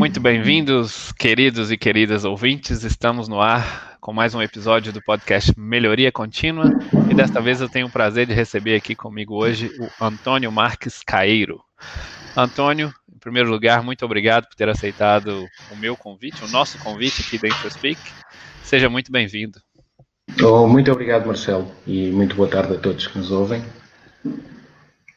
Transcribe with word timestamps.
Muito 0.00 0.18
bem-vindos, 0.18 1.12
queridos 1.12 1.70
e 1.70 1.76
queridas 1.76 2.24
ouvintes. 2.24 2.84
Estamos 2.84 3.28
no 3.28 3.38
ar 3.38 3.98
com 4.00 4.14
mais 4.14 4.34
um 4.34 4.40
episódio 4.40 4.94
do 4.94 5.02
podcast 5.02 5.52
Melhoria 5.58 6.10
Contínua 6.10 6.72
e 7.10 7.14
desta 7.14 7.38
vez 7.38 7.60
eu 7.60 7.68
tenho 7.68 7.86
o 7.86 7.90
prazer 7.90 8.26
de 8.26 8.32
receber 8.32 8.74
aqui 8.74 8.94
comigo 8.94 9.34
hoje 9.34 9.70
o 9.78 10.02
Antônio 10.02 10.50
Marques 10.50 11.02
Caeiro. 11.04 11.60
Antônio, 12.34 12.90
em 13.14 13.18
primeiro 13.18 13.50
lugar, 13.50 13.82
muito 13.82 14.02
obrigado 14.02 14.46
por 14.48 14.54
ter 14.54 14.70
aceitado 14.70 15.46
o 15.70 15.76
meu 15.76 15.94
convite, 15.94 16.42
o 16.46 16.48
nosso 16.48 16.78
convite 16.78 17.20
aqui 17.20 17.36
da 17.36 17.48
InfoSpeak. 17.48 18.00
Seja 18.62 18.88
muito 18.88 19.12
bem-vindo. 19.12 19.60
Oh, 20.42 20.66
muito 20.66 20.90
obrigado, 20.90 21.26
Marcelo, 21.26 21.70
e 21.86 22.10
muito 22.10 22.34
boa 22.34 22.48
tarde 22.48 22.72
a 22.72 22.78
todos 22.78 23.06
que 23.06 23.18
nos 23.18 23.30
ouvem. 23.30 23.62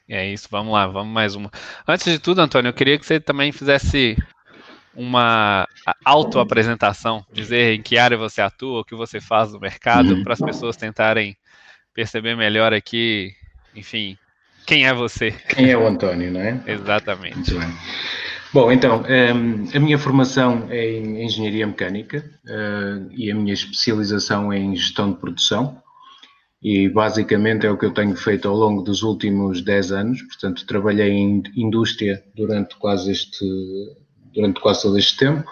É 0.09 0.27
isso, 0.27 0.50
vamos 0.52 0.73
lá, 0.73 0.86
vamos 0.88 1.13
mais 1.13 1.36
uma. 1.36 1.50
Antes 1.88 2.11
de 2.11 2.20
tudo, 2.20 2.41
Antônio, 2.41 2.68
eu 2.68 2.73
queria 2.73 3.00
que 3.00 3.05
você 3.05 3.18
também 3.18 3.54
fizesse 3.54 4.18
uma 4.95 5.67
autoapresentação, 6.05 7.25
dizer 7.31 7.73
em 7.73 7.81
que 7.81 7.97
área 7.97 8.17
você 8.17 8.41
atua, 8.41 8.81
o 8.81 8.85
que 8.85 8.95
você 8.95 9.20
faz 9.20 9.53
no 9.53 9.59
mercado, 9.59 10.13
uhum. 10.13 10.23
para 10.23 10.34
as 10.34 10.39
pessoas 10.39 10.77
tentarem 10.77 11.35
perceber 11.93 12.35
melhor 12.35 12.73
aqui, 12.73 13.34
enfim, 13.75 14.17
quem 14.65 14.85
é 14.85 14.93
você. 14.93 15.31
Quem 15.49 15.70
é 15.70 15.77
o 15.77 15.85
Antônio, 15.85 16.31
não 16.31 16.39
é? 16.39 16.59
Exatamente. 16.67 17.53
Bom, 18.53 18.71
então, 18.71 19.03
ehm, 19.07 19.65
a 19.73 19.79
minha 19.79 19.98
formação 19.98 20.67
é 20.70 20.98
em 20.98 21.25
Engenharia 21.25 21.65
Mecânica 21.65 22.23
uh, 22.45 23.12
e 23.12 23.31
a 23.31 23.35
minha 23.35 23.53
especialização 23.53 24.53
é 24.53 24.59
em 24.59 24.75
Gestão 24.75 25.12
de 25.12 25.17
Produção 25.17 25.81
e 26.62 26.87
basicamente 26.87 27.65
é 27.65 27.71
o 27.71 27.77
que 27.77 27.85
eu 27.85 27.93
tenho 27.93 28.15
feito 28.15 28.48
ao 28.48 28.55
longo 28.55 28.84
dos 28.84 29.01
últimos 29.01 29.62
10 29.62 29.91
anos, 29.91 30.21
portanto 30.21 30.65
trabalhei 30.65 31.12
em 31.12 31.43
indústria 31.55 32.23
durante 32.35 32.75
quase 32.77 33.12
este 33.12 33.43
durante 34.33 34.59
quase 34.59 34.81
todo 34.81 34.97
este 34.97 35.17
tempo. 35.17 35.49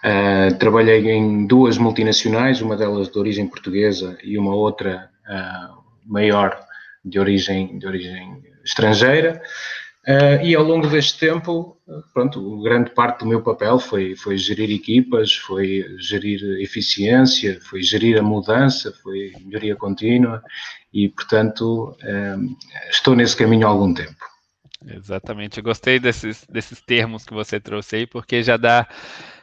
Uh, 0.00 0.56
trabalhei 0.58 1.10
em 1.10 1.46
duas 1.46 1.76
multinacionais, 1.76 2.62
uma 2.62 2.74
delas 2.74 3.10
de 3.10 3.18
origem 3.18 3.46
portuguesa 3.46 4.16
e 4.24 4.38
uma 4.38 4.54
outra 4.54 5.10
uh, 5.28 5.78
maior 6.06 6.58
de 7.04 7.18
origem, 7.18 7.78
de 7.78 7.86
origem 7.86 8.42
estrangeira. 8.64 9.42
Uh, 10.08 10.42
e 10.42 10.54
ao 10.54 10.64
longo 10.64 10.86
deste 10.86 11.18
tempo, 11.18 11.76
pronto, 12.14 12.62
grande 12.62 12.90
parte 12.92 13.18
do 13.18 13.26
meu 13.26 13.42
papel 13.42 13.78
foi, 13.78 14.16
foi 14.16 14.38
gerir 14.38 14.70
equipas, 14.70 15.34
foi 15.34 15.84
gerir 15.98 16.42
eficiência, 16.62 17.60
foi 17.60 17.82
gerir 17.82 18.18
a 18.18 18.22
mudança, 18.22 18.94
foi 19.02 19.32
melhoria 19.44 19.76
contínua 19.76 20.42
e, 20.92 21.10
portanto, 21.10 21.94
estou 22.90 23.14
nesse 23.14 23.36
caminho 23.36 23.66
há 23.66 23.70
algum 23.70 23.92
tempo. 23.92 24.30
Exatamente. 24.86 25.58
Eu 25.58 25.64
gostei 25.64 25.98
desses, 25.98 26.46
desses 26.46 26.80
termos 26.80 27.24
que 27.24 27.34
você 27.34 27.60
trouxe 27.60 27.96
aí, 27.96 28.06
porque 28.06 28.42
já 28.42 28.56
dá 28.56 28.88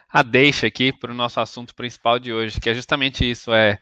a 0.10 0.24
deixa 0.24 0.68
aqui 0.68 0.92
para 0.92 1.12
o 1.12 1.16
nosso 1.16 1.40
assunto 1.40 1.76
principal 1.76 2.18
de 2.18 2.34
hoje, 2.34 2.60
que 2.60 2.70
é 2.70 2.74
justamente 2.74 3.30
isso: 3.30 3.54
é, 3.54 3.80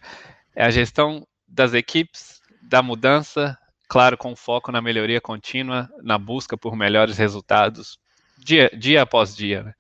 é 0.56 0.66
a 0.66 0.70
gestão 0.70 1.26
das 1.48 1.74
equipes, 1.74 2.42
da 2.62 2.82
mudança, 2.82 3.58
claro, 3.88 4.18
com 4.18 4.36
foco 4.36 4.72
na 4.72 4.82
melhoria 4.82 5.22
contínua, 5.22 5.90
na 6.02 6.18
busca 6.18 6.58
por 6.58 6.76
melhores 6.76 7.18
resultados, 7.18 7.98
dia, 8.38 8.70
dia 8.78 9.04
após 9.04 9.36
dia. 9.36 9.64
Né? 9.64 9.74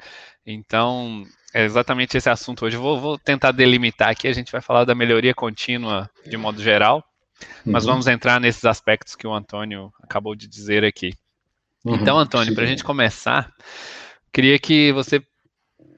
Então, 0.45 1.25
é 1.53 1.63
exatamente 1.63 2.15
esse 2.15 2.29
assunto 2.29 2.65
hoje. 2.65 2.77
Vou, 2.77 2.99
vou, 2.99 3.17
tentar 3.17 3.51
delimitar 3.51 4.09
aqui, 4.09 4.27
a 4.27 4.33
gente 4.33 4.51
vai 4.51 4.61
falar 4.61 4.85
da 4.85 4.95
melhoria 4.95 5.33
contínua 5.33 6.09
de 6.25 6.37
modo 6.37 6.61
geral, 6.61 7.03
mas 7.65 7.85
uhum. 7.85 7.91
vamos 7.91 8.07
entrar 8.07 8.39
nesses 8.39 8.63
aspectos 8.65 9.15
que 9.15 9.27
o 9.27 9.33
Antônio 9.33 9.91
acabou 10.01 10.35
de 10.35 10.47
dizer 10.47 10.85
aqui. 10.85 11.13
Uhum, 11.85 11.95
então, 11.95 12.17
Antônio, 12.17 12.55
para 12.55 12.63
a 12.63 12.67
gente 12.67 12.83
começar, 12.83 13.53
queria 14.33 14.57
que 14.57 14.91
você 14.91 15.21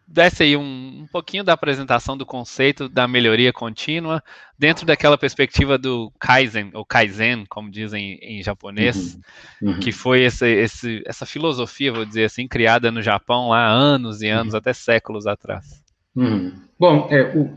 desse 0.07 0.43
aí 0.43 0.55
um, 0.55 1.01
um, 1.01 1.07
pouquinho 1.11 1.43
da 1.43 1.53
apresentação 1.53 2.17
do 2.17 2.25
conceito 2.25 2.87
da 2.87 3.07
melhoria 3.07 3.51
contínua 3.51 4.23
dentro 4.57 4.85
daquela 4.85 5.17
perspectiva 5.17 5.77
do 5.77 6.11
Kaizen, 6.17 6.71
ou 6.73 6.85
Kaizen, 6.85 7.45
como 7.49 7.69
dizem 7.69 8.17
em 8.21 8.41
japonês, 8.41 9.19
uhum, 9.61 9.73
uhum. 9.73 9.79
que 9.79 9.91
foi 9.91 10.23
esse, 10.23 10.47
esse, 10.47 11.03
essa 11.05 11.25
filosofia, 11.25 11.91
vou 11.91 12.05
dizer 12.05 12.25
assim, 12.25 12.47
criada 12.47 12.89
no 12.89 13.01
Japão 13.01 13.49
lá 13.49 13.67
há 13.67 13.71
anos 13.71 14.21
e 14.21 14.29
anos, 14.29 14.53
uhum. 14.53 14.59
até 14.59 14.71
séculos 14.71 15.27
atrás. 15.27 15.83
Uhum. 16.15 16.53
Bom, 16.79 17.07
é, 17.11 17.21
o 17.35 17.53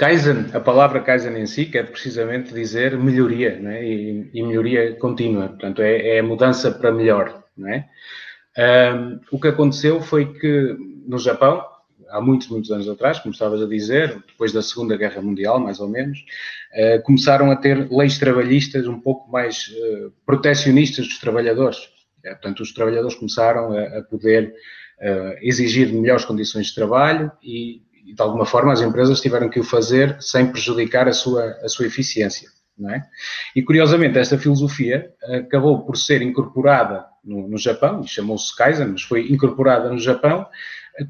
Kaizen, 0.00 0.46
a 0.54 0.60
palavra 0.60 1.02
Kaizen 1.02 1.36
em 1.36 1.44
si 1.44 1.66
quer 1.66 1.90
precisamente 1.90 2.54
dizer 2.54 2.96
melhoria, 2.96 3.60
né? 3.60 3.84
e, 3.86 4.30
e 4.32 4.42
melhoria 4.42 4.94
contínua, 4.94 5.48
portanto 5.48 5.82
é, 5.82 6.16
é 6.16 6.22
mudança 6.22 6.70
para 6.70 6.90
melhor. 6.90 7.44
Não 7.54 7.68
é? 7.68 7.86
Um, 8.96 9.20
o 9.30 9.38
que 9.38 9.48
aconteceu 9.48 10.00
foi 10.00 10.32
que 10.32 10.74
no 11.06 11.18
Japão, 11.18 11.62
há 12.08 12.18
muitos, 12.18 12.48
muitos 12.48 12.70
anos 12.70 12.88
atrás, 12.88 13.18
como 13.18 13.34
estavas 13.34 13.62
a 13.62 13.66
dizer, 13.66 14.24
depois 14.26 14.54
da 14.54 14.62
Segunda 14.62 14.96
Guerra 14.96 15.20
Mundial, 15.20 15.60
mais 15.60 15.80
ou 15.80 15.88
menos, 15.90 16.18
uh, 16.18 17.02
começaram 17.02 17.50
a 17.50 17.56
ter 17.56 17.86
leis 17.92 18.18
trabalhistas 18.18 18.86
um 18.86 18.98
pouco 18.98 19.30
mais 19.30 19.66
uh, 19.68 20.10
protecionistas 20.24 21.08
dos 21.08 21.18
trabalhadores. 21.18 21.90
É, 22.24 22.30
portanto, 22.30 22.60
os 22.60 22.72
trabalhadores 22.72 23.16
começaram 23.18 23.72
a, 23.76 23.98
a 23.98 24.02
poder 24.02 24.54
uh, 24.98 25.36
exigir 25.42 25.92
melhores 25.92 26.24
condições 26.24 26.68
de 26.68 26.74
trabalho 26.74 27.30
e, 27.42 27.82
e, 28.10 28.14
de 28.14 28.22
alguma 28.22 28.44
forma, 28.44 28.72
as 28.72 28.80
empresas 28.80 29.20
tiveram 29.20 29.48
que 29.48 29.60
o 29.60 29.64
fazer 29.64 30.16
sem 30.20 30.46
prejudicar 30.46 31.08
a 31.08 31.12
sua, 31.12 31.56
a 31.62 31.68
sua 31.68 31.86
eficiência. 31.86 32.48
Não 32.76 32.90
é? 32.90 33.04
E, 33.54 33.62
curiosamente, 33.62 34.18
esta 34.18 34.38
filosofia 34.38 35.12
acabou 35.22 35.84
por 35.84 35.96
ser 35.96 36.22
incorporada 36.22 37.04
no, 37.22 37.46
no 37.46 37.58
Japão, 37.58 38.00
e 38.00 38.08
chamou-se 38.08 38.56
Kaizen, 38.56 38.88
mas 38.88 39.02
foi 39.02 39.28
incorporada 39.30 39.90
no 39.90 39.98
Japão, 39.98 40.46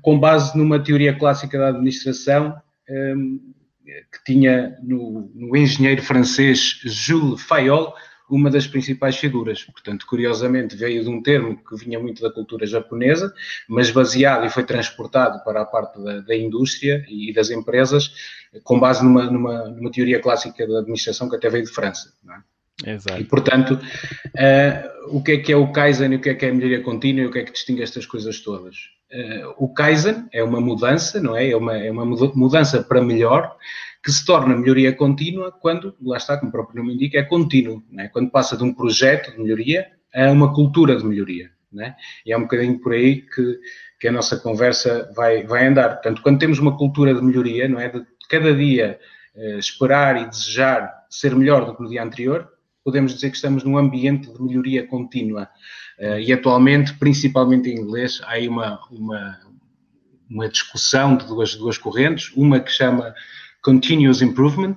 com 0.02 0.18
base 0.18 0.56
numa 0.58 0.82
teoria 0.82 1.16
clássica 1.16 1.58
da 1.58 1.68
administração 1.68 2.60
um, 2.88 3.52
que 3.84 4.24
tinha 4.24 4.76
no, 4.82 5.30
no, 5.34 5.56
engenheiro 5.56 6.02
francês 6.02 6.80
Jules 6.84 7.40
Fayol 7.42 7.94
uma 8.30 8.48
das 8.48 8.66
principais 8.66 9.16
figuras. 9.16 9.64
Portanto, 9.64 10.06
curiosamente, 10.06 10.76
veio 10.76 11.02
de 11.02 11.08
um 11.08 11.22
termo 11.22 11.56
que 11.56 11.76
vinha 11.76 11.98
muito 11.98 12.22
da 12.22 12.30
cultura 12.30 12.66
japonesa, 12.66 13.34
mas 13.68 13.90
baseado 13.90 14.46
e 14.46 14.50
foi 14.50 14.64
transportado 14.64 15.42
para 15.44 15.62
a 15.62 15.64
parte 15.64 16.02
da, 16.02 16.20
da 16.20 16.36
indústria 16.36 17.04
e 17.08 17.32
das 17.32 17.50
empresas, 17.50 18.12
com 18.62 18.78
base 18.78 19.04
numa, 19.04 19.24
numa, 19.30 19.68
numa, 19.68 19.90
teoria 19.90 20.20
clássica 20.20 20.66
da 20.66 20.78
administração 20.78 21.28
que 21.28 21.36
até 21.36 21.48
veio 21.48 21.64
de 21.64 21.70
França. 21.70 22.12
É? 22.84 22.92
Exato. 22.92 23.20
E, 23.20 23.24
portanto, 23.24 23.72
uh, 23.74 25.16
o 25.16 25.22
que 25.22 25.32
é 25.32 25.36
que 25.38 25.52
é 25.52 25.56
o 25.56 25.70
Kaizen 25.72 26.12
e 26.12 26.16
o 26.16 26.20
que 26.20 26.30
é 26.30 26.34
que 26.34 26.46
é 26.46 26.50
a 26.50 26.54
melhoria 26.54 26.82
contínua 26.82 27.22
e 27.22 27.26
o 27.26 27.30
que 27.30 27.40
é 27.40 27.44
que 27.44 27.52
distingue 27.52 27.82
estas 27.82 28.06
coisas 28.06 28.40
todas? 28.40 28.76
Uh, 29.12 29.54
o 29.58 29.68
Kaizen 29.72 30.28
é 30.32 30.42
uma 30.42 30.60
mudança, 30.60 31.20
não 31.20 31.36
é? 31.36 31.50
É 31.50 31.56
uma, 31.56 31.76
é 31.76 31.90
uma 31.90 32.04
mudança 32.06 32.82
para 32.82 33.02
melhor 33.02 33.56
que 34.02 34.10
se 34.10 34.24
torna 34.24 34.56
melhoria 34.56 34.94
contínua 34.94 35.52
quando, 35.52 35.94
lá 36.00 36.16
está, 36.16 36.36
como 36.38 36.48
o 36.48 36.52
próprio 36.52 36.82
nome 36.82 36.94
indica, 36.94 37.18
é 37.18 37.22
contínuo, 37.22 37.82
é? 37.98 38.08
Quando 38.08 38.30
passa 38.30 38.56
de 38.56 38.64
um 38.64 38.72
projeto 38.72 39.32
de 39.32 39.38
melhoria 39.38 39.86
a 40.14 40.30
uma 40.30 40.54
cultura 40.54 40.96
de 40.96 41.04
melhoria, 41.04 41.50
é? 41.78 41.94
E 42.24 42.32
é 42.32 42.36
um 42.36 42.42
bocadinho 42.42 42.78
por 42.80 42.92
aí 42.92 43.22
que, 43.22 43.60
que 44.00 44.08
a 44.08 44.12
nossa 44.12 44.38
conversa 44.38 45.12
vai, 45.14 45.44
vai 45.44 45.66
andar. 45.66 45.90
Portanto, 45.90 46.22
quando 46.22 46.38
temos 46.38 46.58
uma 46.58 46.76
cultura 46.76 47.14
de 47.14 47.22
melhoria, 47.22 47.68
não 47.68 47.78
é? 47.78 47.88
De 47.88 48.04
cada 48.28 48.54
dia 48.54 48.98
uh, 49.34 49.58
esperar 49.58 50.20
e 50.20 50.28
desejar 50.28 50.90
ser 51.10 51.36
melhor 51.36 51.66
do 51.66 51.76
que 51.76 51.82
no 51.82 51.88
dia 51.88 52.02
anterior, 52.02 52.48
podemos 52.82 53.14
dizer 53.14 53.30
que 53.30 53.36
estamos 53.36 53.62
num 53.62 53.76
ambiente 53.76 54.32
de 54.32 54.42
melhoria 54.42 54.86
contínua. 54.86 55.48
Uh, 55.98 56.18
e 56.18 56.32
atualmente, 56.32 56.94
principalmente 56.94 57.68
em 57.68 57.76
inglês, 57.76 58.20
há 58.24 58.32
aí 58.32 58.48
uma, 58.48 58.80
uma, 58.90 59.38
uma 60.28 60.48
discussão 60.48 61.16
de 61.16 61.26
duas, 61.26 61.54
duas 61.54 61.76
correntes, 61.76 62.32
uma 62.34 62.58
que 62.58 62.70
chama 62.70 63.14
Continuous 63.62 64.22
Improvement 64.22 64.76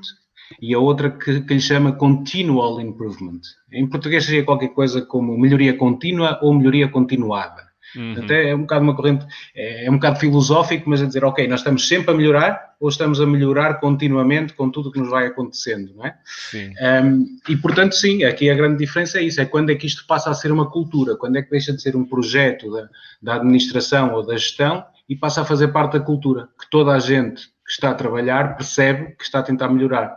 e 0.61 0.73
a 0.73 0.79
outra 0.79 1.09
que, 1.09 1.41
que 1.41 1.53
lhe 1.53 1.61
chama 1.61 1.93
Continual 1.93 2.79
Improvement. 2.79 3.41
Em 3.71 3.87
português 3.87 4.25
seria 4.25 4.43
qualquer 4.43 4.69
coisa 4.69 5.01
como 5.01 5.37
melhoria 5.37 5.75
contínua 5.75 6.39
ou 6.41 6.53
melhoria 6.53 6.87
continuada. 6.87 7.73
Uhum. 7.95 8.23
Até 8.23 8.49
é 8.49 8.55
um 8.55 8.61
bocado 8.61 8.83
uma 8.83 8.95
corrente, 8.95 9.25
é, 9.55 9.85
é, 9.85 9.89
um 9.89 9.95
bocado 9.95 10.19
filosófico, 10.19 10.89
mas 10.89 11.01
a 11.01 11.05
dizer, 11.05 11.23
ok, 11.23 11.47
nós 11.47 11.59
estamos 11.59 11.87
sempre 11.87 12.11
a 12.11 12.13
melhorar 12.17 12.73
ou 12.79 12.89
estamos 12.89 13.21
a 13.21 13.25
melhorar 13.25 13.75
continuamente 13.75 14.53
com 14.53 14.69
tudo 14.69 14.89
o 14.89 14.91
que 14.91 14.99
nos 14.99 15.09
vai 15.09 15.27
acontecendo, 15.27 15.93
não 15.95 16.05
é? 16.05 16.15
Sim. 16.25 16.73
Um, 17.03 17.25
e 17.47 17.55
portanto, 17.55 17.93
sim, 17.93 18.23
aqui 18.23 18.49
a 18.49 18.55
grande 18.55 18.77
diferença 18.77 19.19
é 19.19 19.23
isso, 19.23 19.39
é 19.39 19.45
quando 19.45 19.69
é 19.69 19.75
que 19.75 19.85
isto 19.85 20.05
passa 20.07 20.29
a 20.29 20.33
ser 20.33 20.51
uma 20.51 20.69
cultura, 20.69 21.15
quando 21.15 21.37
é 21.37 21.41
que 21.41 21.51
deixa 21.51 21.71
de 21.71 21.81
ser 21.81 21.95
um 21.95 22.05
projeto 22.05 22.71
da, 22.71 22.89
da 23.21 23.35
administração 23.35 24.13
ou 24.13 24.25
da 24.25 24.35
gestão 24.35 24.83
e 25.07 25.15
passa 25.15 25.41
a 25.41 25.45
fazer 25.45 25.67
parte 25.69 25.93
da 25.93 25.99
cultura, 25.99 26.49
que 26.59 26.69
toda 26.69 26.91
a 26.93 26.99
gente 26.99 27.53
está 27.73 27.91
a 27.91 27.95
trabalhar 27.95 28.55
percebe 28.55 29.15
que 29.15 29.23
está 29.23 29.39
a 29.39 29.43
tentar 29.43 29.69
melhorar. 29.69 30.15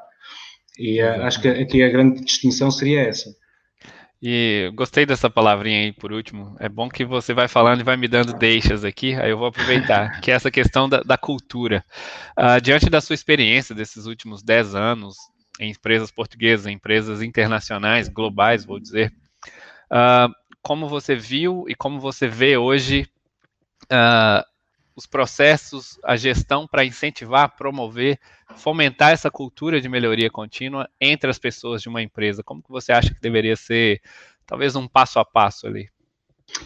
E 0.79 1.03
uh, 1.03 1.23
acho 1.23 1.41
que 1.41 1.49
aqui 1.49 1.83
a 1.83 1.89
grande 1.89 2.25
distinção 2.25 2.71
seria 2.71 3.03
essa. 3.03 3.31
E 4.23 4.71
gostei 4.75 5.05
dessa 5.05 5.29
palavrinha 5.29 5.81
aí 5.81 5.93
por 5.93 6.13
último. 6.13 6.57
É 6.59 6.69
bom 6.69 6.89
que 6.89 7.05
você 7.05 7.35
vai 7.35 7.49
falando 7.49 7.81
e 7.81 7.85
vai 7.85 7.97
me 7.97 8.09
dando 8.09 8.33
deixas 8.33 8.85
aqui, 8.85 9.15
aí 9.15 9.31
eu 9.31 9.39
vou 9.39 9.49
aproveitar, 9.49 10.21
que 10.21 10.31
é 10.31 10.35
essa 10.35 10.51
questão 10.51 10.89
da, 10.89 11.01
da 11.03 11.19
cultura. 11.19 11.85
Uh, 12.39 12.61
diante 12.61 12.89
da 12.89 13.01
sua 13.01 13.15
experiência 13.15 13.75
desses 13.75 14.07
últimos 14.07 14.43
10 14.43 14.75
anos 14.75 15.17
em 15.61 15.71
empresas 15.71 16.11
portuguesas, 16.11 16.67
em 16.67 16.75
empresas 16.75 17.23
internacionais, 17.23 18.09
globais, 18.09 18.65
vou 18.65 18.79
dizer, 18.79 19.13
uh, 19.93 20.33
como 20.63 20.89
você 20.89 21.15
viu 21.15 21.65
e 21.69 21.75
como 21.75 22.01
você 22.01 22.27
vê 22.27 22.57
hoje 22.57 23.09
uh, 23.85 24.45
os 24.97 25.07
processos, 25.07 25.99
a 26.03 26.17
gestão 26.17 26.67
para 26.67 26.85
incentivar, 26.85 27.55
promover, 27.55 28.19
fomentar 28.57 29.13
essa 29.13 29.31
cultura 29.31 29.81
de 29.81 29.89
melhoria 29.89 30.31
contínua 30.31 30.89
entre 30.99 31.31
as 31.31 31.39
pessoas 31.39 31.83
de 31.83 31.89
uma 31.89 32.03
empresa? 32.03 32.43
Como 32.43 32.63
que 32.63 32.71
você 32.71 32.93
acha 32.93 33.15
que 33.15 33.21
deveria 33.21 33.55
ser, 33.55 34.01
talvez 34.47 34.75
um 34.75 34.89
passo 34.89 35.19
a 35.19 35.25
passo 35.25 35.67
ali? 35.67 35.91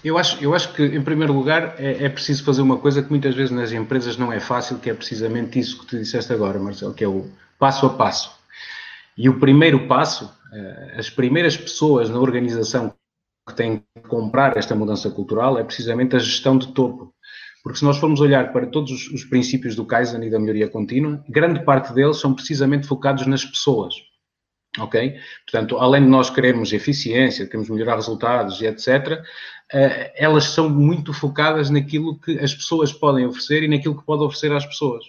Eu 0.04 0.16
acho, 0.16 0.42
eu 0.42 0.54
acho 0.54 0.72
que, 0.74 0.84
em 0.84 1.02
primeiro 1.02 1.32
lugar, 1.32 1.74
é, 1.78 2.04
é, 2.04 2.08
preciso 2.08 2.44
fazer 2.44 2.62
uma 2.62 2.78
coisa 2.78 3.02
que 3.02 3.10
muitas 3.10 3.34
vezes 3.34 3.50
nas 3.50 3.72
empresas 3.72 4.16
não 4.16 4.32
é 4.32 4.38
fácil, 4.38 4.78
que 4.78 4.90
é 4.90 4.94
precisamente 4.94 5.58
isso 5.58 5.80
que 5.80 5.86
tu 5.86 5.98
disseste 5.98 6.32
agora, 6.32 6.58
Marcelo, 6.58 6.94
que 6.94 7.02
é 7.02 7.08
o 7.08 7.28
passo 7.58 7.86
a 7.86 7.90
passo. 7.90 8.38
E 9.16 9.28
o 9.28 9.40
primeiro 9.40 9.88
passo, 9.88 10.32
eh, 10.52 10.94
as 10.98 11.10
primeiras 11.10 11.56
pessoas 11.56 12.08
na 12.08 12.18
organização 12.18 12.94
que 13.48 13.54
têm 13.54 13.82
que 13.94 14.08
comprar 14.08 14.56
esta 14.56 14.74
mudança 14.74 15.10
cultural 15.10 15.58
é 15.58 15.64
precisamente 15.64 16.14
a 16.14 16.18
gestão 16.18 16.56
de 16.56 16.72
topo. 16.72 17.12
Porque 17.62 17.78
se 17.78 17.84
nós 17.84 17.98
formos 17.98 18.20
olhar 18.20 18.52
para 18.52 18.66
todos 18.66 18.90
os, 18.90 19.08
os 19.08 19.24
princípios 19.24 19.76
do 19.76 19.84
Kaizen 19.84 20.24
e 20.24 20.30
da 20.30 20.38
melhoria 20.38 20.68
contínua, 20.68 21.22
grande 21.28 21.64
parte 21.64 21.92
deles 21.92 22.18
são 22.18 22.34
precisamente 22.34 22.86
focados 22.86 23.26
nas 23.26 23.44
pessoas. 23.44 23.94
Ok? 24.78 25.16
Portanto, 25.44 25.78
além 25.78 26.02
de 26.02 26.08
nós 26.08 26.30
querermos 26.30 26.72
eficiência, 26.72 27.44
queremos 27.46 27.68
melhorar 27.68 27.96
resultados 27.96 28.60
e 28.60 28.66
etc., 28.66 29.20
eh, 29.72 30.12
elas 30.16 30.44
são 30.44 30.68
muito 30.68 31.12
focadas 31.12 31.70
naquilo 31.70 32.18
que 32.20 32.38
as 32.38 32.54
pessoas 32.54 32.92
podem 32.92 33.26
oferecer 33.26 33.62
e 33.64 33.68
naquilo 33.68 33.98
que 33.98 34.06
pode 34.06 34.22
oferecer 34.22 34.52
às 34.52 34.64
pessoas. 34.64 35.04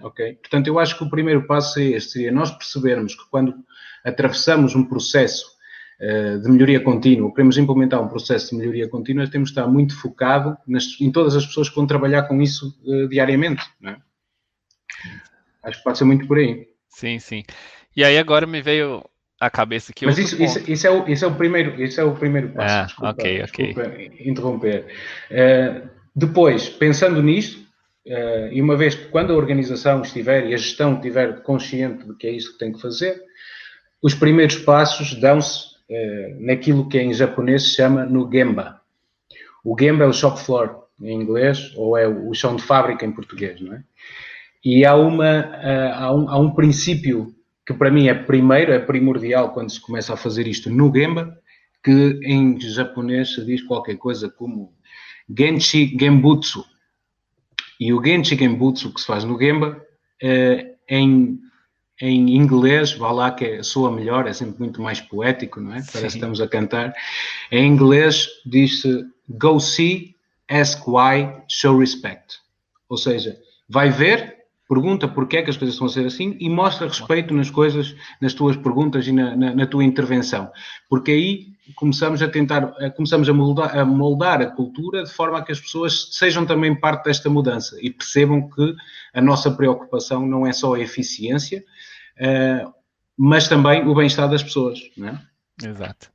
Ok? 0.00 0.34
Portanto, 0.36 0.66
eu 0.66 0.78
acho 0.78 0.96
que 0.96 1.04
o 1.04 1.10
primeiro 1.10 1.46
passo 1.46 1.78
é 1.78 1.84
este: 1.84 2.12
seria 2.12 2.32
nós 2.32 2.50
percebermos 2.50 3.14
que 3.14 3.28
quando 3.30 3.54
atravessamos 4.04 4.74
um 4.74 4.84
processo 4.84 5.46
uh, 5.46 5.51
de 6.42 6.50
melhoria 6.50 6.80
contínua, 6.80 7.30
queremos 7.30 7.56
implementar 7.56 8.02
um 8.02 8.08
processo 8.08 8.50
de 8.50 8.56
melhoria 8.56 8.88
contínua, 8.88 9.30
temos 9.30 9.50
de 9.50 9.58
estar 9.58 9.70
muito 9.70 9.96
focado 10.00 10.56
nas, 10.66 11.00
em 11.00 11.12
todas 11.12 11.36
as 11.36 11.46
pessoas 11.46 11.68
que 11.68 11.76
vão 11.76 11.86
trabalhar 11.86 12.24
com 12.24 12.42
isso 12.42 12.76
uh, 12.84 13.08
diariamente. 13.08 13.62
É? 13.84 13.96
Acho 15.62 15.78
que 15.78 15.84
pode 15.84 15.98
ser 15.98 16.04
muito 16.04 16.26
por 16.26 16.38
aí. 16.38 16.66
Sim, 16.88 17.20
sim. 17.20 17.44
E 17.96 18.02
aí 18.02 18.18
agora 18.18 18.46
me 18.46 18.60
veio 18.60 19.04
à 19.40 19.48
cabeça 19.48 19.92
que 19.92 20.04
Mas 20.04 20.18
isso, 20.18 20.42
isso, 20.42 20.58
isso, 20.70 20.86
é 20.86 20.90
o, 20.90 21.08
isso 21.08 21.24
é 21.24 21.28
o 21.28 21.34
primeiro, 21.36 21.80
isso 21.80 22.00
é 22.00 22.04
o 22.04 22.14
primeiro 22.14 22.48
passo. 22.48 22.74
Ah, 22.74 22.84
desculpa, 22.84 23.10
ok, 23.10 23.42
ok. 23.44 24.12
interromper. 24.24 24.86
Uh, 25.30 25.88
depois, 26.16 26.68
pensando 26.68 27.22
nisto, 27.22 27.60
uh, 28.06 28.52
e 28.52 28.60
uma 28.60 28.76
vez 28.76 28.96
que 28.96 29.04
quando 29.06 29.32
a 29.32 29.36
organização 29.36 30.02
estiver 30.02 30.48
e 30.48 30.54
a 30.54 30.56
gestão 30.56 30.94
estiver 30.94 31.42
consciente 31.42 32.06
de 32.06 32.16
que 32.16 32.26
é 32.26 32.30
isso 32.30 32.52
que 32.52 32.58
tem 32.58 32.72
que 32.72 32.80
fazer, 32.80 33.22
os 34.02 34.14
primeiros 34.14 34.56
passos 34.56 35.14
dão-se 35.14 35.71
uh, 35.90 36.44
naquilo 36.46 36.88
que 36.88 36.98
em 36.98 37.12
japonês 37.12 37.64
se 37.64 37.76
chama 37.76 38.04
no 38.04 38.30
Gemba. 38.30 38.80
O 39.64 39.76
Gemba 39.78 40.04
é 40.04 40.06
o 40.06 40.12
shop 40.12 40.40
floor 40.40 40.82
em 41.00 41.20
inglês, 41.20 41.72
ou 41.76 41.96
é 41.96 42.06
o 42.06 42.32
chão 42.34 42.56
de 42.56 42.62
fábrica 42.62 43.04
em 43.04 43.12
português, 43.12 43.60
não 43.60 43.74
é? 43.74 43.82
E 44.64 44.84
há, 44.84 44.94
uma, 44.94 45.40
uh, 45.40 45.92
há, 45.94 46.14
um, 46.14 46.28
há 46.28 46.38
um 46.38 46.50
princípio 46.54 47.34
que 47.66 47.74
para 47.74 47.90
mim 47.90 48.08
é 48.08 48.14
primeiro, 48.14 48.72
é 48.72 48.78
primordial 48.78 49.52
quando 49.52 49.70
se 49.70 49.80
começa 49.80 50.14
a 50.14 50.16
fazer 50.16 50.46
isto 50.46 50.70
no 50.70 50.92
Gemba, 50.94 51.36
que 51.82 52.20
em 52.22 52.60
japonês 52.60 53.34
se 53.34 53.44
diz 53.44 53.62
qualquer 53.62 53.96
coisa 53.96 54.28
como 54.28 54.72
Genshi 55.28 55.96
Genbutsu. 55.98 56.64
E 57.78 57.92
o 57.92 58.04
Genshi 58.04 58.36
Genbutsu 58.36 58.92
que 58.92 59.00
se 59.00 59.06
faz 59.06 59.24
no 59.24 59.38
Gemba, 59.38 59.84
eh, 60.22 60.74
em 60.88 61.40
em 62.02 62.34
inglês, 62.34 62.92
vá 62.94 63.12
lá 63.12 63.30
que 63.30 63.62
soa 63.62 63.88
melhor, 63.88 64.26
é 64.26 64.32
sempre 64.32 64.58
muito 64.58 64.82
mais 64.82 65.00
poético, 65.00 65.60
não 65.60 65.72
é? 65.72 65.82
Sim. 65.82 65.90
Parece 65.92 66.14
que 66.14 66.18
estamos 66.18 66.40
a 66.40 66.48
cantar. 66.48 66.92
Em 67.48 67.64
inglês 67.64 68.26
diz-se 68.44 69.06
go 69.28 69.60
see, 69.60 70.16
ask 70.50 70.84
why, 70.88 71.32
show 71.48 71.78
respect. 71.78 72.38
Ou 72.88 72.96
seja, 72.96 73.38
vai 73.68 73.88
ver, 73.88 74.36
pergunta 74.68 75.06
porque 75.06 75.36
é 75.36 75.42
que 75.42 75.50
as 75.50 75.56
coisas 75.56 75.76
estão 75.76 75.86
a 75.86 75.90
ser 75.90 76.04
assim 76.04 76.36
e 76.40 76.50
mostra 76.50 76.88
respeito 76.88 77.32
nas 77.32 77.50
coisas, 77.50 77.94
nas 78.20 78.34
tuas 78.34 78.56
perguntas 78.56 79.06
e 79.06 79.12
na, 79.12 79.36
na, 79.36 79.54
na 79.54 79.66
tua 79.66 79.84
intervenção. 79.84 80.50
Porque 80.90 81.12
aí 81.12 81.52
começamos 81.76 82.20
a 82.20 82.28
tentar, 82.28 82.72
começamos 82.96 83.28
a 83.28 83.32
moldar, 83.32 83.78
a 83.78 83.84
moldar 83.84 84.42
a 84.42 84.46
cultura 84.46 85.04
de 85.04 85.12
forma 85.12 85.38
a 85.38 85.42
que 85.42 85.52
as 85.52 85.60
pessoas 85.60 86.08
sejam 86.10 86.44
também 86.44 86.74
parte 86.74 87.04
desta 87.04 87.30
mudança 87.30 87.78
e 87.80 87.90
percebam 87.90 88.50
que 88.50 88.74
a 89.14 89.20
nossa 89.20 89.52
preocupação 89.52 90.26
não 90.26 90.44
é 90.44 90.52
só 90.52 90.74
a 90.74 90.80
eficiência, 90.80 91.64
mas 93.16 93.48
também 93.48 93.86
o 93.86 93.94
bem-estar 93.94 94.28
das 94.28 94.42
pessoas. 94.42 94.80
Não 94.96 95.08
é? 95.08 95.20
Exato. 95.62 96.10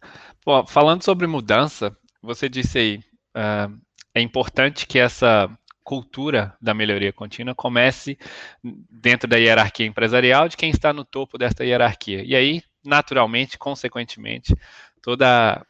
Bom, 0.46 0.66
falando 0.66 1.04
sobre 1.04 1.28
mudança, 1.28 1.96
você 2.22 2.50
disse 2.50 2.78
aí, 2.78 2.98
uh, 3.36 3.78
é 4.14 4.22
importante 4.22 4.88
que 4.88 5.00
essa 5.00 5.50
cultura 5.84 6.54
da 6.62 6.74
melhoria 6.74 7.14
contínua 7.14 7.56
comece 7.56 8.18
dentro 8.62 9.26
da 9.28 9.38
hierarquia 9.38 9.86
empresarial 9.86 10.50
de 10.50 10.58
quem 10.58 10.70
está 10.70 10.92
no 10.92 11.06
topo 11.06 11.38
desta 11.38 11.64
hierarquia. 11.64 12.24
E 12.26 12.36
aí, 12.36 12.62
naturalmente, 12.84 13.58
consequentemente, 13.58 14.54
toda 15.02 15.66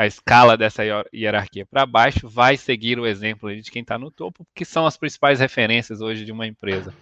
a 0.00 0.06
escala 0.06 0.56
dessa 0.56 0.82
hierarquia 1.14 1.66
para 1.66 1.84
baixo 1.84 2.26
vai 2.26 2.56
seguir 2.56 2.98
o 2.98 3.06
exemplo 3.06 3.54
de 3.54 3.70
quem 3.70 3.82
está 3.82 3.98
no 3.98 4.10
topo, 4.10 4.46
que 4.54 4.64
são 4.64 4.86
as 4.86 4.96
principais 4.96 5.40
referências 5.40 6.00
hoje 6.00 6.24
de 6.24 6.32
uma 6.32 6.46
empresa. 6.46 6.94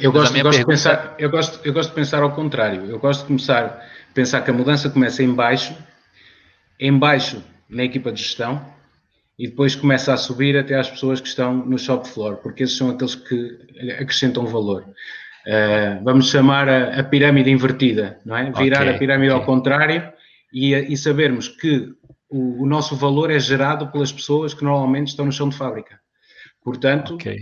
Eu 0.00 0.10
gosto, 0.10 0.34
eu, 0.34 0.42
gosto 0.44 0.56
pergunta... 0.56 0.58
de 0.58 0.64
pensar, 0.64 1.14
eu, 1.18 1.30
gosto, 1.30 1.60
eu 1.62 1.72
gosto 1.74 1.90
de 1.90 1.94
pensar 1.94 2.22
ao 2.22 2.32
contrário. 2.32 2.86
Eu 2.86 2.98
gosto 2.98 3.20
de 3.20 3.26
começar 3.26 3.64
a 4.10 4.14
pensar 4.14 4.40
que 4.40 4.50
a 4.50 4.54
mudança 4.54 4.88
começa 4.88 5.22
em 5.22 5.30
baixo, 5.30 5.76
em 6.80 6.98
baixo 6.98 7.44
na 7.68 7.84
equipa 7.84 8.10
de 8.10 8.22
gestão, 8.22 8.64
e 9.38 9.46
depois 9.46 9.76
começa 9.76 10.14
a 10.14 10.16
subir 10.16 10.56
até 10.56 10.74
às 10.74 10.88
pessoas 10.88 11.20
que 11.20 11.28
estão 11.28 11.54
no 11.54 11.78
shop 11.78 12.08
floor, 12.08 12.36
porque 12.36 12.62
esses 12.62 12.78
são 12.78 12.88
aqueles 12.88 13.14
que 13.14 13.58
acrescentam 14.00 14.46
valor. 14.46 14.84
Uh, 15.46 16.02
vamos 16.02 16.30
chamar 16.30 16.66
a, 16.66 17.00
a, 17.00 17.04
pirâmide 17.04 17.50
invertida, 17.50 18.18
não 18.24 18.34
é? 18.34 18.50
Virar 18.52 18.82
okay, 18.82 18.94
a 18.94 18.98
pirâmide 18.98 19.32
okay. 19.32 19.40
ao 19.40 19.46
contrário 19.46 20.12
e, 20.52 20.74
e 20.74 20.96
sabermos 20.96 21.48
que 21.48 21.92
o, 22.28 22.62
o, 22.62 22.66
nosso 22.66 22.94
valor 22.96 23.30
é 23.30 23.38
gerado 23.38 23.88
pelas 23.88 24.12
pessoas 24.12 24.54
que 24.54 24.64
normalmente 24.64 25.08
estão 25.08 25.24
no 25.24 25.32
chão 25.32 25.48
de 25.48 25.56
fábrica. 25.56 26.00
Portanto, 26.62 27.14
okay. 27.14 27.38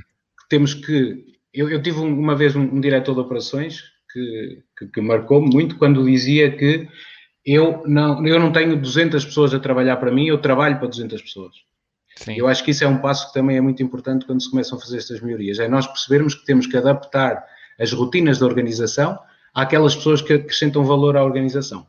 temos 0.48 0.74
que 0.74 1.36
eu, 1.52 1.70
eu 1.70 1.82
tive 1.82 1.98
uma 2.00 2.36
vez 2.36 2.54
um, 2.54 2.62
um 2.62 2.80
diretor 2.80 3.14
de 3.14 3.20
operações 3.20 3.82
que, 4.12 4.62
que, 4.78 4.86
que 4.88 5.00
marcou 5.00 5.40
muito 5.40 5.76
quando 5.76 6.04
dizia 6.04 6.54
que 6.54 6.86
eu 7.44 7.82
não, 7.86 8.26
eu 8.26 8.38
não 8.38 8.52
tenho 8.52 8.76
200 8.80 9.24
pessoas 9.24 9.54
a 9.54 9.60
trabalhar 9.60 9.96
para 9.96 10.12
mim, 10.12 10.26
eu 10.26 10.38
trabalho 10.38 10.78
para 10.78 10.88
200 10.88 11.22
pessoas. 11.22 11.54
Sim. 12.16 12.34
Eu 12.36 12.48
acho 12.48 12.64
que 12.64 12.70
isso 12.70 12.84
é 12.84 12.88
um 12.88 12.98
passo 12.98 13.28
que 13.28 13.34
também 13.34 13.56
é 13.56 13.60
muito 13.60 13.82
importante 13.82 14.26
quando 14.26 14.42
se 14.42 14.50
começam 14.50 14.76
a 14.76 14.80
fazer 14.80 14.98
estas 14.98 15.20
melhorias. 15.20 15.58
É 15.58 15.68
nós 15.68 15.86
percebermos 15.86 16.34
que 16.34 16.44
temos 16.44 16.66
que 16.66 16.76
adaptar 16.76 17.44
as 17.78 17.92
rotinas 17.92 18.38
da 18.38 18.46
organização 18.46 19.18
àquelas 19.54 19.94
pessoas 19.94 20.20
que 20.20 20.32
acrescentam 20.32 20.84
valor 20.84 21.16
à 21.16 21.24
organização. 21.24 21.86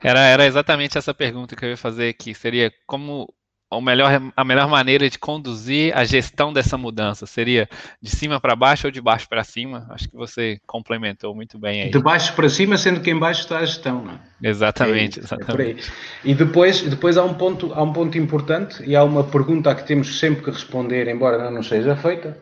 Era, 0.00 0.20
era 0.20 0.46
exatamente 0.46 0.98
essa 0.98 1.14
pergunta 1.14 1.56
que 1.56 1.64
eu 1.64 1.70
ia 1.70 1.76
fazer 1.76 2.08
aqui. 2.08 2.34
Seria 2.34 2.72
como 2.86 3.32
o 3.70 3.80
melhor, 3.80 4.20
a 4.36 4.44
melhor 4.44 4.68
maneira 4.68 5.08
de 5.08 5.18
conduzir 5.18 5.96
a 5.96 6.04
gestão 6.04 6.52
dessa 6.52 6.78
mudança? 6.78 7.26
Seria 7.26 7.68
de 8.00 8.10
cima 8.10 8.40
para 8.40 8.54
baixo 8.54 8.86
ou 8.86 8.90
de 8.90 9.00
baixo 9.00 9.28
para 9.28 9.42
cima? 9.44 9.86
Acho 9.90 10.08
que 10.08 10.16
você 10.16 10.58
complementou 10.66 11.34
muito 11.34 11.58
bem 11.58 11.82
aí. 11.82 11.90
De 11.90 11.98
baixo 11.98 12.34
para 12.34 12.48
cima, 12.48 12.76
sendo 12.76 13.00
que 13.00 13.10
em 13.10 13.18
baixo 13.18 13.42
está 13.42 13.58
a 13.58 13.64
gestão, 13.64 14.04
não 14.04 14.12
é? 14.12 14.48
Exatamente, 14.48 15.18
é, 15.18 15.22
exatamente. 15.22 15.90
É 16.24 16.30
e 16.30 16.34
depois, 16.34 16.82
depois 16.82 17.16
há, 17.16 17.24
um 17.24 17.34
ponto, 17.34 17.72
há 17.74 17.82
um 17.82 17.92
ponto 17.92 18.16
importante 18.18 18.82
e 18.84 18.94
há 18.94 19.02
uma 19.02 19.24
pergunta 19.24 19.70
a 19.70 19.74
que 19.74 19.86
temos 19.86 20.18
sempre 20.18 20.44
que 20.44 20.50
responder, 20.50 21.08
embora 21.08 21.50
não 21.50 21.62
seja 21.62 21.96
feita, 21.96 22.36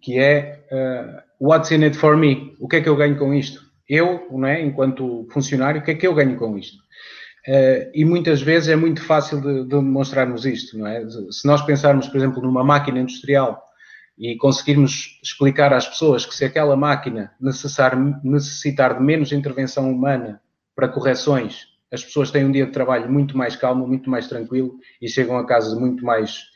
que 0.00 0.18
é 0.18 0.64
uh, 0.70 1.26
What's 1.38 1.70
in 1.70 1.84
it 1.84 1.96
for 1.96 2.16
me? 2.16 2.54
O 2.58 2.68
que 2.68 2.76
é 2.76 2.80
que 2.80 2.88
eu 2.88 2.96
ganho 2.96 3.16
com 3.16 3.34
isto? 3.34 3.65
Eu, 3.88 4.26
não 4.30 4.46
é, 4.46 4.60
enquanto 4.60 5.26
funcionário, 5.30 5.80
o 5.80 5.84
que 5.84 5.92
é 5.92 5.94
que 5.94 6.06
eu 6.06 6.14
ganho 6.14 6.36
com 6.36 6.58
isto? 6.58 6.78
Uh, 7.46 7.90
e 7.94 8.04
muitas 8.04 8.42
vezes 8.42 8.68
é 8.68 8.74
muito 8.74 9.02
fácil 9.04 9.40
de, 9.40 9.62
de, 9.62 9.68
demonstrarmos 9.68 10.44
isto, 10.44 10.76
não 10.76 10.86
é? 10.86 11.04
Se 11.30 11.46
nós 11.46 11.62
pensarmos, 11.62 12.08
por 12.08 12.16
exemplo, 12.16 12.42
numa 12.42 12.64
máquina 12.64 12.98
industrial 12.98 13.62
e 14.18 14.36
conseguirmos 14.36 15.20
explicar 15.22 15.72
às 15.72 15.86
pessoas 15.86 16.26
que 16.26 16.34
se 16.34 16.44
aquela 16.44 16.74
máquina 16.74 17.32
necessitar, 17.40 17.96
necessitar 18.24 18.98
de 18.98 19.04
menos 19.04 19.30
intervenção 19.30 19.92
humana 19.92 20.40
para 20.74 20.88
correções, 20.88 21.68
as 21.92 22.04
pessoas 22.04 22.32
têm 22.32 22.44
um 22.44 22.50
dia 22.50 22.66
de 22.66 22.72
trabalho 22.72 23.10
muito 23.10 23.38
mais 23.38 23.54
calmo, 23.54 23.86
muito 23.86 24.10
mais 24.10 24.26
tranquilo 24.26 24.76
e 25.00 25.08
chegam 25.08 25.38
a 25.38 25.46
casa 25.46 25.78
muito 25.78 26.04
mais 26.04 26.46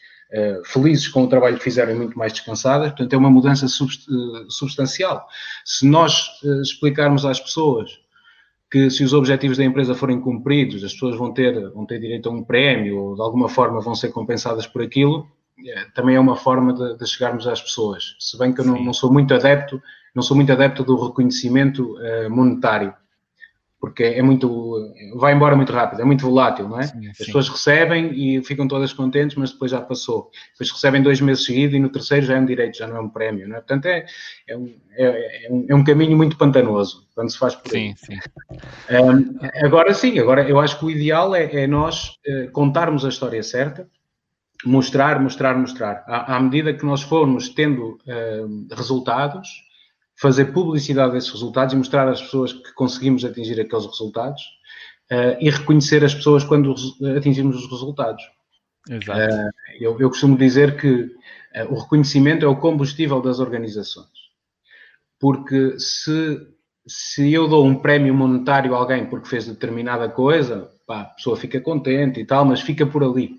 felizes 0.65 1.09
com 1.09 1.25
o 1.25 1.29
trabalho 1.29 1.57
que 1.57 1.65
fizeram 1.65 1.93
e 1.93 1.95
muito 1.95 2.19
mais 2.19 2.33
descansadas. 2.33 2.89
Portanto, 2.91 3.13
é 3.13 3.17
uma 3.17 3.31
mudança 3.31 3.67
uh, 3.67 4.51
substancial. 4.51 5.27
Se 5.65 5.87
nós 5.87 6.29
explicarmos 6.63 7.25
às 7.25 7.41
pessoas 7.41 7.91
que 8.71 8.89
se 8.89 9.03
os 9.03 9.13
objetivos 9.13 9.59
da 9.59 9.65
empresa 9.65 9.95
forem 9.95 10.21
cumpridos, 10.21 10.85
as 10.85 10.93
pessoas 10.93 11.17
vão 11.17 11.33
ter, 11.33 11.71
vão 11.71 11.85
ter 11.85 11.99
direito 11.99 12.29
a 12.29 12.33
um 12.33 12.45
prémio 12.45 12.99
ou 12.99 13.15
de 13.17 13.21
alguma 13.21 13.49
forma 13.49 13.81
vão 13.81 13.97
ser 13.97 14.11
compensadas 14.11 14.67
por 14.67 14.81
aquilo, 14.81 15.27
também 15.93 16.15
é 16.15 16.21
uma 16.21 16.37
forma 16.37 16.73
de, 16.73 16.97
de, 16.97 17.07
chegarmos 17.07 17.49
às 17.49 17.61
pessoas. 17.61 18.15
Se 18.21 18.39
bem 18.39 18.53
que 18.53 18.61
eu 18.61 18.65
não, 18.65 18.83
não, 18.83 18.93
sou 18.93 19.13
muito 19.13 19.35
adepto, 19.35 19.83
não 20.15 20.23
sou 20.23 20.37
muito 20.37 20.53
adepto 20.53 20.85
do 20.85 21.09
reconhecimento 21.09 21.97
monetário. 22.31 22.95
Porque 23.81 24.03
é 24.03 24.21
muito, 24.21 24.93
vai 25.17 25.33
embora 25.33 25.57
muito 25.57 25.73
rápido, 25.73 26.03
é 26.03 26.05
muito 26.05 26.23
volátil, 26.23 26.69
não 26.69 26.79
é? 26.79 26.83
Sim, 26.83 27.01
sim. 27.01 27.09
As 27.09 27.17
pessoas 27.17 27.49
recebem 27.49 28.13
e 28.13 28.45
ficam 28.45 28.69
todas 28.69 28.93
contentes, 28.93 29.37
mas 29.37 29.53
depois 29.53 29.71
já 29.71 29.81
passou. 29.81 30.31
Depois 30.53 30.71
recebem 30.71 31.03
dois 31.03 31.19
meses 31.23 31.47
seguidos 31.47 31.75
e 31.75 31.81
no 31.81 31.89
terceiro 31.89 32.27
já 32.27 32.37
é 32.37 32.41
um 32.41 32.45
direito, 32.45 32.77
já 32.77 32.87
não 32.87 32.97
é 32.97 33.01
um 33.01 33.09
prémio, 33.09 33.49
não 33.49 33.57
é? 33.57 33.61
Portanto, 33.61 33.87
é, 33.87 34.05
é, 34.47 34.57
um, 34.57 34.75
é, 34.93 35.47
é 35.47 35.75
um, 35.75 35.81
é 35.81 35.85
caminho 35.85 36.15
muito 36.15 36.37
pantanoso 36.37 37.09
quando 37.15 37.31
se 37.31 37.39
faz 37.39 37.55
por 37.55 37.75
aí. 37.75 37.95
Sim, 37.97 37.97
sim. 37.97 38.19
Um, 38.91 39.39
agora 39.65 39.95
sim, 39.95 40.19
agora 40.19 40.47
eu 40.47 40.61
acho 40.61 40.79
que 40.79 40.85
o 40.85 40.91
ideal 40.91 41.35
é, 41.35 41.63
é 41.63 41.67
nós 41.67 42.19
uh, 42.29 42.51
contarmos 42.53 43.07
a 43.07 43.09
história 43.09 43.43
certa, 43.43 43.89
mostrar, 44.63 45.19
mostrar, 45.19 45.57
mostrar. 45.57 46.05
À, 46.07 46.37
à 46.37 46.41
medida 46.41 46.75
que 46.75 46.85
nós 46.85 47.01
formos 47.01 47.49
tendo 47.49 47.99
uh, 48.07 48.75
resultados, 48.75 49.70
fazer 50.21 50.53
publicidade 50.53 51.15
desses 51.15 51.31
resultados 51.31 51.73
e 51.73 51.77
mostrar 51.79 52.07
às 52.07 52.21
pessoas 52.21 52.53
que 52.53 52.75
conseguimos 52.75 53.25
atingir 53.25 53.59
aqueles 53.59 53.87
resultados 53.87 54.43
uh, 55.11 55.37
e 55.41 55.49
reconhecer 55.49 56.05
as 56.05 56.15
pessoas 56.15 56.45
quando 56.45 56.75
atingimos 57.17 57.57
os 57.57 57.71
resultados. 57.71 58.23
Exato. 58.89 59.19
Uh, 59.19 59.51
eu, 59.81 59.99
eu, 59.99 60.11
costumo 60.11 60.37
dizer 60.37 60.77
que 60.77 61.05
uh, 61.05 61.73
o 61.73 61.79
reconhecimento 61.79 62.45
é 62.45 62.49
o 62.49 62.57
combustível 62.57 63.23
das 63.23 63.41
organizações. 63.41 64.11
Porque 65.19 65.79
se, 65.79 66.39
se 66.87 67.33
eu 67.33 67.49
dou 67.49 67.65
um 67.65 67.77
prémio 67.77 68.15
monetário 68.15 68.75
a 68.75 68.79
alguém 68.79 69.07
porque 69.07 69.29
fez 69.29 69.47
determinada 69.47 70.07
coisa, 70.07 70.71
pá, 70.87 71.01
a 71.01 71.05
pessoa 71.05 71.35
fica 71.35 71.59
contente 71.63 72.21
e 72.21 72.27
tal, 72.27 72.45
mas 72.45 72.61
fica 72.61 72.87
por 72.87 73.03
ali. 73.03 73.39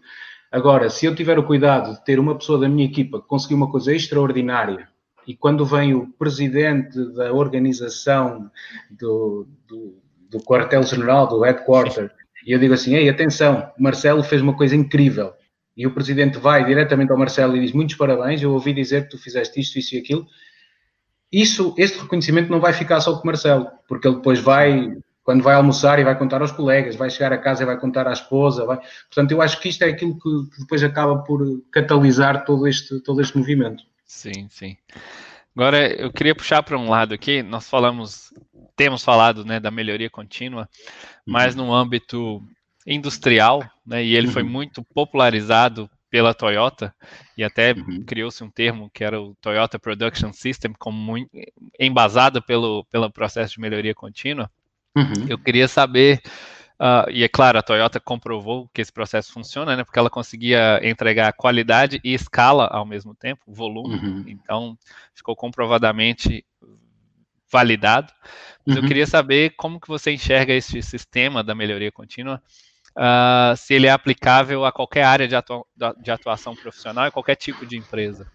Agora, 0.52 0.90
se 0.90 1.06
eu 1.06 1.14
tiver 1.14 1.38
o 1.38 1.46
cuidado 1.46 1.94
de 1.94 2.04
ter 2.04 2.20
uma 2.20 2.36
pessoa 2.36 2.60
da 2.60 2.68
minha 2.68 2.86
equipa 2.86 3.22
que 3.22 3.28
conseguiu 3.28 3.58
uma 3.58 3.70
coisa 3.70 3.94
extraordinária 3.94 4.91
e 5.28 5.36
quando 5.36 5.66
vem 5.66 5.94
o 5.94 6.08
presidente 6.08 6.98
da 7.14 7.32
organização 7.32 8.50
do, 8.90 9.48
do, 9.68 9.98
do 10.30 10.40
quartel-general, 10.40 11.28
do 11.28 11.42
headquarter, 11.42 12.12
e 12.46 12.52
eu 12.52 12.60
digo 12.60 12.74
assim: 12.74 12.96
Ei, 12.96 13.10
atenção, 13.10 13.72
Marcelo 13.78 14.24
fez 14.24 14.42
uma 14.42 14.56
coisa 14.56 14.76
incrível. 14.76 15.34
E 15.76 15.88
o 15.88 15.94
presidente 15.94 16.38
vai 16.38 16.66
diretamente 16.66 17.12
ao 17.12 17.18
Marcelo 17.18 17.56
e 17.56 17.62
diz: 17.62 17.72
Muitos 17.72 17.96
parabéns, 17.96 18.42
eu 18.42 18.52
ouvi 18.52 18.74
dizer 18.74 19.04
que 19.04 19.12
tu 19.12 19.18
fizeste 19.18 19.60
isto, 19.60 19.78
isso 19.80 19.96
e 19.96 20.00
aquilo. 20.00 20.28
Isso, 21.32 21.74
este 21.78 22.00
reconhecimento 22.00 22.52
não 22.52 22.60
vai 22.60 22.74
ficar 22.74 23.00
só 23.00 23.16
com 23.16 23.24
o 23.24 23.26
Marcelo, 23.26 23.68
porque 23.88 24.06
ele 24.06 24.18
depois 24.18 24.40
vai, 24.40 24.98
quando 25.24 25.42
vai 25.42 25.56
almoçar 25.56 25.98
e 25.98 26.04
vai 26.04 26.18
contar 26.18 26.42
aos 26.42 26.52
colegas, 26.52 26.98
vai 26.98 27.10
chegar 27.10 27.32
a 27.32 27.38
casa 27.38 27.64
e 27.64 27.66
vai 27.66 27.80
contar 27.80 28.06
à 28.06 28.12
esposa. 28.12 28.66
Vai... 28.66 28.80
Portanto, 29.08 29.32
eu 29.32 29.42
acho 29.42 29.60
que 29.62 29.70
isto 29.70 29.84
é 29.84 29.90
aquilo 29.90 30.20
que, 30.20 30.60
depois 30.60 30.84
acaba 30.84 31.24
por 31.24 31.42
catalisar 31.72 32.44
todo 32.44 32.68
este, 32.68 33.00
todo 33.00 33.22
este 33.22 33.38
movimento. 33.38 33.84
Sim, 34.12 34.50
sim. 34.50 34.76
Agora, 35.56 35.90
eu 35.90 36.12
queria 36.12 36.36
puxar 36.36 36.62
para 36.62 36.78
um 36.78 36.90
lado 36.90 37.14
aqui, 37.14 37.42
nós 37.42 37.70
falamos, 37.70 38.32
temos 38.76 39.04
falado 39.04 39.46
né, 39.46 39.58
da 39.58 39.72
melhoria 39.72 40.10
contínua, 40.10 40.70
mas 41.26 41.56
uhum. 41.56 41.66
no 41.66 41.74
âmbito 41.74 42.44
industrial, 42.86 43.64
né, 43.86 44.04
e 44.04 44.14
ele 44.14 44.28
uhum. 44.28 44.34
foi 44.34 44.44
muito 44.44 44.84
popularizado 44.94 45.90
pela 46.10 46.34
Toyota, 46.34 46.94
e 47.38 47.44
até 47.44 47.72
uhum. 47.72 48.04
criou-se 48.06 48.44
um 48.44 48.52
termo 48.52 48.92
que 48.94 49.02
era 49.02 49.20
o 49.20 49.34
Toyota 49.36 49.80
Production 49.80 50.34
System, 50.34 50.74
como 50.78 50.98
muito, 50.98 51.32
embasado 51.80 52.42
pelo, 52.42 52.86
pelo 52.92 53.10
processo 53.10 53.54
de 53.54 53.62
melhoria 53.62 53.96
contínua. 53.96 54.52
Uhum. 54.96 55.26
Eu 55.30 55.40
queria 55.40 55.70
saber 55.70 56.22
Uh, 56.82 57.12
e 57.12 57.24
é 57.24 57.28
claro, 57.28 57.60
a 57.60 57.62
Toyota 57.62 58.00
comprovou 58.00 58.68
que 58.74 58.82
esse 58.82 58.92
processo 58.92 59.32
funciona, 59.32 59.76
né? 59.76 59.84
Porque 59.84 60.00
ela 60.00 60.10
conseguia 60.10 60.80
entregar 60.82 61.32
qualidade 61.34 62.02
e 62.04 62.12
escala 62.12 62.66
ao 62.72 62.84
mesmo 62.88 63.14
tempo, 63.14 63.44
volume. 63.46 63.98
Uhum. 63.98 64.24
Então, 64.26 64.76
ficou 65.14 65.36
comprovadamente 65.36 66.44
validado. 67.52 68.12
Mas 68.66 68.78
uhum. 68.78 68.82
eu 68.82 68.88
queria 68.88 69.06
saber 69.06 69.52
como 69.58 69.80
que 69.80 69.88
você 69.88 70.12
enxerga 70.12 70.54
esse 70.54 70.82
sistema 70.82 71.44
da 71.44 71.54
melhoria 71.54 71.92
contínua, 71.92 72.42
uh, 72.98 73.56
se 73.56 73.76
ele 73.76 73.86
é 73.86 73.92
aplicável 73.92 74.66
a 74.66 74.72
qualquer 74.72 75.04
área 75.04 75.28
de, 75.28 75.36
atua 75.36 75.64
de 76.02 76.10
atuação 76.10 76.56
profissional 76.56 77.06
e 77.06 77.12
qualquer 77.12 77.36
tipo 77.36 77.64
de 77.64 77.78
empresa. 77.78 78.26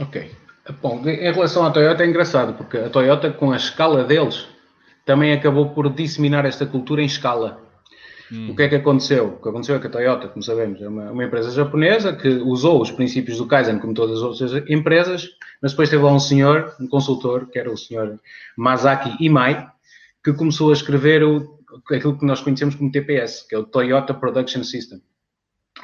Ok. 0.00 0.34
Bom, 0.80 1.06
em 1.06 1.32
relação 1.32 1.66
à 1.66 1.70
Toyota 1.70 2.02
é 2.02 2.06
engraçado, 2.06 2.54
porque 2.54 2.78
a 2.78 2.88
Toyota, 2.88 3.30
com 3.30 3.52
a 3.52 3.56
escala 3.56 4.04
deles, 4.04 4.46
também 5.04 5.34
acabou 5.34 5.68
por 5.70 5.92
disseminar 5.92 6.46
esta 6.46 6.64
cultura 6.64 7.02
em 7.02 7.06
escala. 7.06 7.68
Hum. 8.32 8.50
O 8.50 8.56
que 8.56 8.62
é 8.62 8.68
que 8.68 8.76
aconteceu? 8.76 9.26
O 9.26 9.42
que 9.42 9.48
aconteceu 9.48 9.76
é 9.76 9.78
que 9.80 9.86
a 9.86 9.90
Toyota, 9.90 10.28
como 10.28 10.42
sabemos, 10.42 10.80
é 10.80 10.88
uma, 10.88 11.10
uma, 11.10 11.24
empresa 11.24 11.50
japonesa 11.50 12.14
que 12.14 12.28
usou 12.28 12.80
os 12.80 12.90
princípios 12.90 13.38
do 13.38 13.46
Kaizen 13.46 13.78
como 13.78 13.92
todas 13.92 14.18
as 14.18 14.22
outras 14.22 14.70
empresas, 14.70 15.28
mas 15.60 15.72
depois 15.72 15.90
teve 15.90 16.02
lá 16.02 16.12
um 16.12 16.20
senhor, 16.20 16.74
um 16.80 16.86
consultor, 16.86 17.48
que 17.50 17.58
era 17.58 17.70
o 17.70 17.76
senhor 17.76 18.20
Masaki 18.56 19.16
Imai, 19.24 19.68
que 20.22 20.32
começou 20.32 20.70
a 20.70 20.74
escrever 20.74 21.24
o, 21.24 21.58
aquilo 21.90 22.16
que 22.16 22.24
nós 22.24 22.40
conhecemos 22.40 22.74
como 22.74 22.92
TPS, 22.92 23.46
que 23.48 23.54
é 23.54 23.58
o 23.58 23.64
Toyota 23.64 24.14
Production 24.14 24.62
System. 24.62 25.02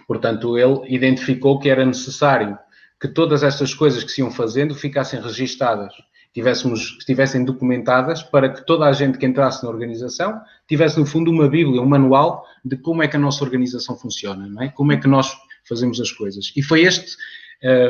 Portanto, 0.07 0.57
ele 0.57 0.95
identificou 0.95 1.59
que 1.59 1.69
era 1.69 1.85
necessário 1.85 2.57
que 3.01 3.09
todas 3.09 3.43
estas 3.43 3.75
coisas 3.75 4.05
que 4.05 4.11
se 4.11 4.21
iam 4.21 4.31
fazendo 4.31 4.75
ficassem 4.75 5.21
registadas 5.21 5.93
tivéssemos, 6.37 6.99
estivessem 6.99 7.47
documentadas 7.47 8.23
para 8.23 8.51
que 8.51 8.67
toda 8.67 8.85
a 8.85 8.93
gente 8.93 9.17
que 9.17 9.25
entrasse 9.25 9.65
na 9.65 9.71
organização 9.71 10.39
tivesse, 10.69 11.01
no 11.01 11.07
fundo, 11.07 11.31
uma 11.31 11.49
bíblia, 11.49 11.81
um 11.81 11.87
manual 11.87 12.45
de 12.63 12.77
como 12.77 13.03
é 13.03 13.09
que 13.09 13.17
a 13.17 13.19
nossa 13.19 13.43
organização 13.43 13.97
funciona, 13.97 14.47
não 14.47 14.63
é? 14.63 14.69
Como 14.69 14.93
é 14.93 14.99
que 14.99 15.09
nós 15.09 15.35
fazemos 15.67 15.99
as 15.99 16.13
coisas. 16.13 16.53
E 16.55 16.63
foi 16.63 16.83
este 16.83 17.17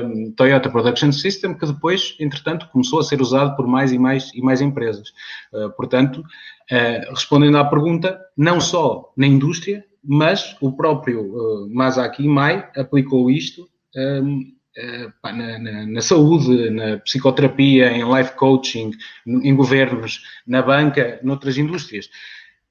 um, 0.05 0.31
Toyota 0.31 0.71
Production 0.71 1.11
System 1.11 1.55
que 1.55 1.67
depois, 1.67 2.15
entretanto, 2.21 2.69
começou 2.69 3.01
a 3.01 3.03
ser 3.03 3.21
usado 3.21 3.57
por 3.57 3.67
mais 3.67 3.91
e 3.91 3.99
mais 3.99 4.31
e 4.33 4.41
mais 4.41 4.61
empresas. 4.61 5.09
Uh, 5.53 5.69
portanto, 5.71 6.21
uh, 6.21 7.11
respondendo 7.11 7.59
à 7.59 7.65
pergunta, 7.65 8.17
não 8.37 8.61
só 8.61 9.13
na 9.17 9.27
indústria, 9.27 9.85
mas 10.05 10.57
o 10.61 10.71
próprio 10.71 11.21
uh, 11.21 11.75
Masaki 11.75 12.29
Mai 12.29 12.71
aplicou 12.77 13.29
isto 13.29 13.69
um, 13.97 14.56
eh, 14.77 15.09
na, 15.25 15.59
na, 15.59 15.87
na, 15.87 16.03
saúde, 16.03 16.71
na 16.71 16.99
psicoterapia, 16.99 17.91
em 17.91 18.05
life 18.15 18.35
coaching, 18.35 18.91
em 19.27 19.55
governos, 19.55 20.23
na 20.47 20.63
banca, 20.63 21.19
noutras 21.23 21.57
indústrias. 21.57 22.11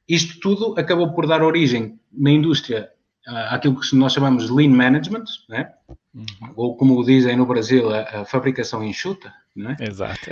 Isto 0.08 0.40
tudo 0.40 0.80
acabou 0.80 1.14
por 1.14 1.26
dar 1.26 1.42
origem 1.42 2.00
na 2.14 2.30
indústria 2.30 2.90
àquilo 3.26 3.80
que 3.80 3.96
nós 3.96 4.14
chamamos 4.14 4.48
de 4.48 4.54
lean 4.54 4.70
management, 4.70 5.26
né? 5.50 5.72
Uhum. 6.14 6.26
ou 6.56 6.78
como 6.78 7.04
dizem 7.04 7.36
no 7.36 7.46
Brasil, 7.46 7.94
a, 7.94 8.22
a 8.22 8.26
fabricação 8.26 8.82
enxuta. 8.84 9.34
Né? 9.56 9.78
Exato. 9.80 10.30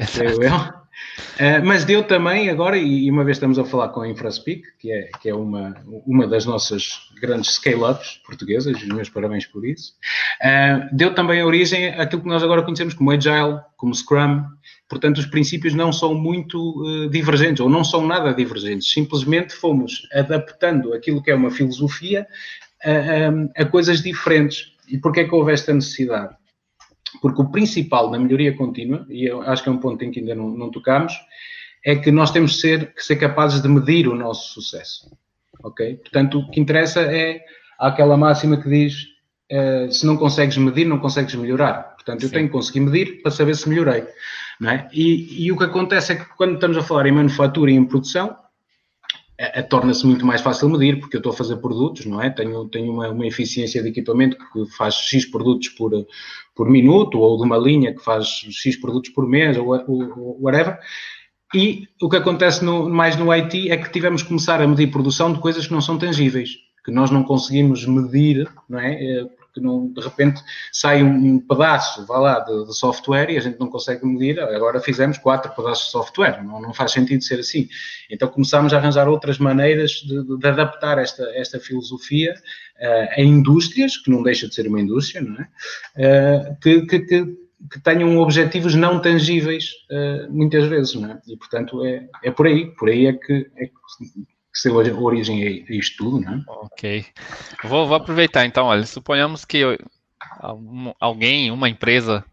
Uh, 1.39 1.65
mas 1.65 1.85
deu 1.85 2.03
também 2.03 2.49
agora, 2.49 2.77
e, 2.77 3.09
uma 3.09 3.23
vez 3.23 3.37
estamos 3.37 3.57
a 3.57 3.65
falar 3.65 3.89
com 3.89 4.01
a 4.01 4.07
InfraSpeak, 4.07 4.61
que 4.77 4.91
é, 4.91 5.09
que 5.21 5.29
é 5.29 5.33
uma, 5.33 5.75
uma 6.05 6.27
das 6.27 6.45
nossas 6.45 7.09
grandes 7.19 7.55
scale-ups 7.55 8.21
portuguesas, 8.25 8.79
e 8.81 8.85
meus 8.87 9.09
parabéns 9.09 9.45
por 9.45 9.65
isso, 9.65 9.93
uh, 10.43 10.95
deu 10.95 11.15
também 11.15 11.43
origem 11.43 11.89
àquilo 11.89 12.21
que 12.21 12.27
nós 12.27 12.43
agora 12.43 12.61
conhecemos 12.61 12.93
como 12.93 13.11
Agile, 13.11 13.59
como 13.77 13.95
Scrum. 13.95 14.43
Portanto, 14.87 15.17
os 15.17 15.25
princípios 15.25 15.73
não 15.73 15.91
são 15.91 16.13
muito 16.13 16.59
uh, 16.83 17.09
divergentes, 17.09 17.61
ou 17.61 17.69
não 17.69 17.83
são 17.83 18.05
nada 18.05 18.33
divergentes. 18.33 18.91
Simplesmente 18.91 19.53
fomos 19.53 20.07
adaptando 20.13 20.93
aquilo 20.93 21.23
que 21.23 21.31
é 21.31 21.35
uma 21.35 21.49
filosofia 21.49 22.27
a, 22.83 22.91
a, 22.91 23.63
a 23.63 23.65
coisas 23.65 24.01
diferentes. 24.01 24.73
E 24.87 24.97
porquê 24.97 25.21
é 25.21 25.23
que 25.23 25.33
houve 25.33 25.53
esta 25.53 25.73
necessidade? 25.73 26.35
Porque 27.21 27.41
o 27.41 27.49
principal 27.49 28.09
da 28.09 28.19
melhoria 28.19 28.55
contínua, 28.55 29.05
e 29.09 29.25
eu 29.29 29.41
acho 29.41 29.63
que 29.63 29.69
é 29.69 29.71
um 29.71 29.77
ponto 29.77 30.03
em 30.03 30.11
que 30.11 30.19
ainda 30.19 30.35
não, 30.35 30.49
não 30.49 30.71
tocamos, 30.71 31.13
é 31.85 31.95
que 31.95 32.11
nós 32.11 32.31
temos 32.31 32.53
que 32.55 32.61
ser, 32.61 32.93
que 32.93 33.03
ser 33.03 33.15
capazes 33.17 33.61
de 33.61 33.67
medir 33.67 34.07
o 34.07 34.15
nosso 34.15 34.53
sucesso. 34.53 35.11
Ok? 35.61 35.97
Portanto, 35.97 36.39
o 36.39 36.49
que 36.49 36.59
interessa 36.59 37.01
é 37.01 37.41
aquela 37.79 38.17
máxima 38.17 38.61
que 38.61 38.69
diz: 38.69 39.03
uh, 39.51 39.91
se 39.91 40.05
não 40.05 40.17
consegues 40.17 40.57
medir, 40.57 40.85
não 40.85 40.99
consegues 40.99 41.35
melhorar. 41.35 41.93
Portanto, 41.95 42.21
Sim. 42.21 42.25
eu 42.27 42.31
tenho 42.31 42.47
que 42.47 42.53
conseguir 42.53 42.79
medir 42.81 43.21
para 43.21 43.31
saber 43.31 43.55
se 43.55 43.67
melhorei. 43.69 44.05
Não 44.59 44.69
é? 44.69 44.87
e, 44.93 45.45
e 45.45 45.51
o 45.51 45.57
que 45.57 45.63
acontece 45.63 46.13
é 46.13 46.15
que 46.15 46.25
quando 46.37 46.55
estamos 46.55 46.77
a 46.77 46.83
falar 46.83 47.07
em 47.07 47.11
manufatura 47.11 47.71
e 47.71 47.73
em 47.73 47.85
produção, 47.85 48.37
torna-se 49.69 50.05
muito 50.05 50.25
mais 50.25 50.41
fácil 50.41 50.69
medir, 50.69 50.99
porque 50.99 51.17
eu 51.17 51.19
estou 51.19 51.33
a 51.33 51.35
fazer 51.35 51.57
produtos, 51.57 52.05
não 52.05 52.21
é? 52.21 52.29
Tenho, 52.29 52.67
tenho 52.69 52.93
uma, 52.93 53.09
uma 53.09 53.25
eficiência 53.25 53.81
de 53.81 53.89
equipamento 53.89 54.37
que 54.37 54.65
faz 54.77 54.95
X 54.95 55.25
produtos 55.25 55.69
por, 55.69 55.91
por 56.55 56.69
minuto, 56.69 57.19
ou 57.19 57.37
de 57.37 57.43
uma 57.43 57.57
linha 57.57 57.93
que 57.93 58.03
faz 58.03 58.27
X 58.49 58.79
produtos 58.79 59.11
por 59.11 59.27
mês, 59.27 59.57
ou, 59.57 59.69
ou 59.69 60.37
whatever. 60.41 60.79
E 61.53 61.87
o 62.01 62.09
que 62.09 62.17
acontece 62.17 62.63
no, 62.65 62.89
mais 62.89 63.15
no 63.15 63.31
IT 63.31 63.71
é 63.71 63.77
que 63.77 63.91
tivemos 63.91 64.23
que 64.23 64.29
começar 64.29 64.61
a 64.61 64.67
medir 64.67 64.91
produção 64.91 65.31
de 65.31 65.39
coisas 65.39 65.67
que 65.67 65.73
não 65.73 65.81
são 65.81 65.97
tangíveis, 65.97 66.51
que 66.83 66.91
nós 66.91 67.11
não 67.11 67.23
conseguimos 67.23 67.85
medir, 67.85 68.49
não 68.67 68.79
é? 68.79 69.27
Eh, 69.53 69.59
porque 69.59 69.61
não, 69.61 69.87
de 69.91 70.01
repente 70.01 70.41
sai 70.71 71.03
um, 71.03 71.39
pedaço, 71.39 72.05
vá 72.05 72.17
lá, 72.17 72.39
de, 72.39 72.65
de, 72.65 72.75
software 72.75 73.29
e 73.29 73.37
a 73.37 73.39
gente 73.39 73.59
não 73.59 73.67
consegue 73.67 74.05
medir, 74.05 74.39
agora 74.39 74.79
fizemos 74.79 75.17
quatro 75.17 75.51
pedaços 75.55 75.85
de 75.85 75.91
software, 75.91 76.43
não, 76.43 76.61
não 76.61 76.73
faz 76.73 76.91
sentido 76.91 77.23
ser 77.23 77.39
assim. 77.39 77.67
Então 78.09 78.27
começámos 78.27 78.73
a 78.73 78.77
arranjar 78.77 79.07
outras 79.07 79.37
maneiras 79.37 79.91
de, 79.91 80.37
de, 80.37 80.47
adaptar 80.47 80.97
esta, 80.97 81.23
esta 81.35 81.59
filosofia 81.59 82.33
uh, 82.33 83.19
a 83.19 83.21
indústrias, 83.21 83.97
que 83.97 84.09
não 84.09 84.23
deixa 84.23 84.47
de 84.47 84.55
ser 84.55 84.67
uma 84.67 84.81
indústria, 84.81 85.21
não 85.21 85.35
é? 85.35 85.47
Uh, 85.97 86.59
que, 86.59 86.81
que, 86.85 86.99
que, 86.99 87.25
que, 87.71 87.79
tenham 87.83 88.17
objetivos 88.17 88.75
não 88.75 88.99
tangíveis 88.99 89.71
uh, 89.91 90.31
muitas 90.31 90.67
vezes, 90.67 90.95
não 90.95 91.11
é? 91.11 91.21
E 91.27 91.37
portanto 91.37 91.85
é, 91.85 92.07
é 92.23 92.31
por 92.31 92.47
aí, 92.47 92.73
por 92.75 92.89
aí 92.89 93.05
é 93.05 93.13
que, 93.13 93.47
é 93.55 93.65
que 93.65 93.73
que 94.53 94.83
deu 94.83 95.01
origem 95.03 95.43
a 95.43 95.73
isto 95.73 95.97
tudo, 95.97 96.21
não 96.21 96.33
é? 96.33 96.43
Ok. 96.47 97.05
Vou, 97.63 97.87
vou 97.87 97.95
aproveitar 97.95 98.45
então, 98.45 98.67
olha, 98.67 98.85
suponhamos 98.85 99.45
que 99.45 99.63
alguém, 100.99 101.51
uma 101.51 101.69
empresa, 101.69 102.23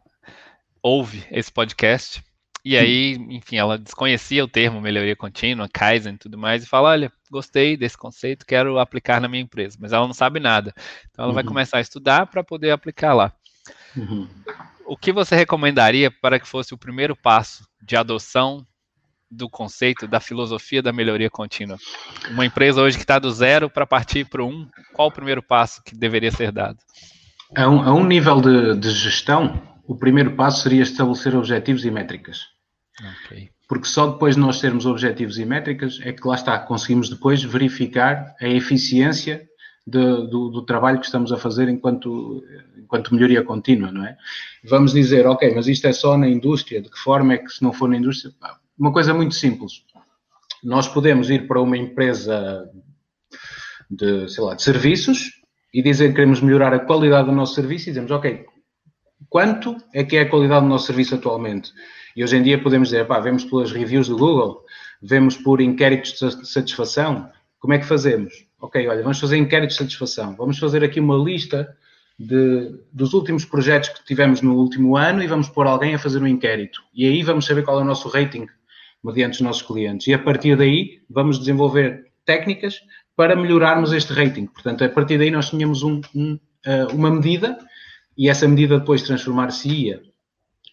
ouve 0.83 1.25
esse 1.31 1.51
podcast 1.51 2.23
e 2.65 2.77
aí, 2.77 3.15
enfim, 3.31 3.57
ela 3.57 3.79
desconhecia 3.79 4.45
o 4.45 4.49
termo 4.49 4.81
melhoria 4.81 5.17
contínua, 5.17 5.69
Kaizen 5.73 6.15
e 6.15 6.19
tudo 6.19 6.37
mais, 6.37 6.63
e 6.63 6.67
fala: 6.67 6.91
olha, 6.91 7.13
gostei 7.31 7.77
desse 7.77 7.97
conceito, 7.97 8.45
quero 8.45 8.79
aplicar 8.79 9.21
na 9.21 9.29
minha 9.29 9.43
empresa, 9.43 9.79
mas 9.81 9.93
ela 9.93 10.07
não 10.07 10.15
sabe 10.15 10.41
nada. 10.41 10.75
Então 11.11 11.25
ela 11.25 11.29
uhum. 11.29 11.35
vai 11.35 11.45
começar 11.45 11.79
a 11.79 11.83
estudar 11.83 12.27
para 12.27 12.45
poder 12.45 12.71
aplicar 12.71 13.15
lá. 13.15 13.33
Uhum. 13.97 14.29
O 14.85 14.97
que 14.97 15.13
você 15.13 15.35
recomendaria 15.35 16.11
para 16.11 16.39
que 16.39 16.47
fosse 16.47 16.75
o 16.75 16.79
primeiro 16.79 17.17
passo 17.17 17.65
de 17.83 17.97
adoção 17.97 18.67
do 19.31 19.49
conceito 19.49 20.09
da 20.09 20.19
filosofia 20.19 20.83
da 20.83 20.93
melhoria 20.93 21.31
contínua? 21.31 21.79
Uma 22.31 22.45
empresa 22.45 22.83
hoje 22.83 22.97
que 22.97 23.05
está 23.05 23.19
do 23.19 23.31
zero 23.31 23.71
para 23.71 23.87
partir 23.87 24.27
para 24.27 24.43
o 24.43 24.49
um, 24.49 24.69
qual 24.93 25.09
o 25.09 25.13
primeiro 25.13 25.43
passo 25.43 25.83
que 25.85 25.95
deveria 25.95 26.33
ser 26.33 26.51
dado? 26.51 26.79
A 27.57 27.69
um, 27.69 27.83
a 27.83 27.95
um 27.95 28.05
nível 28.05 28.41
de, 28.41 28.77
de, 28.77 28.91
gestão, 28.91 29.63
o 29.87 29.97
primeiro 29.97 30.35
passo 30.35 30.63
seria 30.63 30.83
estabelecer 30.83 31.35
objetivos 31.37 31.85
e 31.85 31.91
métricas. 31.91 32.47
Okay. 33.25 33.51
Porque 33.69 33.87
só 33.87 34.09
depois 34.09 34.35
de 34.35 34.41
nós 34.41 34.61
termos 34.61 34.85
objetivos 34.85 35.39
e 35.39 35.45
métricas 35.45 36.01
é 36.03 36.13
que 36.13 36.27
lá 36.27 36.35
está, 36.35 36.59
conseguimos 36.59 37.09
depois 37.09 37.43
verificar 37.43 38.35
a 38.41 38.49
eficiência 38.49 39.49
de, 39.87 40.29
do, 40.29 40.51
do, 40.51 40.63
trabalho 40.65 41.01
que 41.01 41.07
estamos 41.07 41.33
a 41.33 41.37
fazer 41.37 41.69
enquanto, 41.69 42.45
enquanto 42.77 43.15
melhoria 43.15 43.43
contínua, 43.43 43.91
não 43.91 44.05
é? 44.05 44.17
Vamos 44.65 44.93
dizer, 44.93 45.27
ok, 45.27 45.53
mas 45.55 45.67
isto 45.67 45.87
é 45.87 45.93
só 45.93 46.17
na 46.17 46.29
indústria, 46.29 46.83
de 46.83 46.91
que 46.91 46.99
forma 46.99 47.35
é 47.35 47.39
que 47.39 47.51
se 47.51 47.63
não 47.63 47.73
for 47.73 47.89
na 47.89 47.97
indústria? 47.97 48.33
Uma 48.81 48.95
coisa 48.95 49.13
muito 49.13 49.35
simples. 49.35 49.85
Nós 50.65 50.89
podemos 50.89 51.29
ir 51.29 51.47
para 51.47 51.61
uma 51.61 51.77
empresa 51.77 52.67
de, 53.91 54.27
sei 54.31 54.43
lá, 54.43 54.55
de 54.55 54.63
serviços 54.63 55.33
e 55.75 55.83
dizer 55.83 56.09
que 56.09 56.15
queremos 56.15 56.41
melhorar 56.41 56.73
a 56.73 56.79
qualidade 56.79 57.29
do 57.29 57.35
nosso 57.35 57.55
serviço 57.55 57.85
e 57.85 57.93
dizemos, 57.93 58.11
ok, 58.11 58.47
quanto 59.29 59.77
é 59.93 60.03
que 60.03 60.17
é 60.17 60.23
a 60.23 60.29
qualidade 60.31 60.65
do 60.65 60.71
nosso 60.71 60.87
serviço 60.87 61.15
atualmente? 61.15 61.71
E 62.17 62.25
hoje 62.25 62.39
em 62.39 62.43
dia 62.43 62.59
podemos 62.59 62.89
dizer, 62.89 63.07
pá, 63.07 63.21
vemos 63.21 63.45
pelas 63.45 63.71
reviews 63.71 64.09
do 64.09 64.17
Google, 64.17 64.65
vemos 65.03 65.37
por 65.37 65.61
inquéritos 65.61 66.19
de 66.19 66.49
satisfação, 66.49 67.31
como 67.59 67.75
é 67.75 67.79
que 67.79 67.85
fazemos? 67.85 68.33
Ok, 68.63 68.89
olha, 68.89 69.03
vamos 69.03 69.21
fazer 69.21 69.37
inquéritos 69.37 69.77
de 69.77 69.83
satisfação, 69.83 70.35
vamos 70.37 70.59
fazer 70.59 70.83
aqui 70.83 71.01
uma 71.01 71.17
lista 71.17 71.77
de, 72.19 72.81
dos 72.91 73.13
últimos 73.13 73.45
projetos 73.45 73.91
que 73.91 74.07
tivemos 74.07 74.41
no 74.41 74.55
último 74.55 74.97
ano 74.97 75.23
e 75.23 75.27
vamos 75.27 75.51
pôr 75.51 75.67
alguém 75.67 75.95
a 75.95 75.99
fazer 75.99 76.23
um 76.23 76.27
inquérito. 76.27 76.81
E 76.95 77.07
aí 77.07 77.23
vamos 77.23 77.45
saber 77.45 77.63
qual 77.63 77.79
é 77.79 77.83
o 77.83 77.85
nosso 77.85 78.09
rating 78.09 78.47
mediante 79.03 79.35
os 79.35 79.41
nossos 79.41 79.63
clientes. 79.63 80.07
E 80.07 80.15
a 80.15 80.19
partir 80.19 80.57
daí 80.57 81.01
vamos 81.09 81.39
desenvolver 81.39 82.07
técnicas 82.25 82.81
para 83.17 83.37
melhorarmos 83.37 83.93
este 83.93 84.13
rating. 84.13 84.47
Portanto, 84.47 84.85
a 84.85 84.89
partir 84.89 85.19
daí 85.19 85.31
nós 85.31 85.51
tínhamos 85.51 85.83
um, 85.83 86.01
um, 86.15 86.39
eh, 86.65 86.87
uma 86.93 87.11
medida 87.11 87.59
e 88.17 88.29
essa 88.29 88.47
medida 88.47 88.79
depois 88.79 89.03
transformar-se-ia 89.03 90.03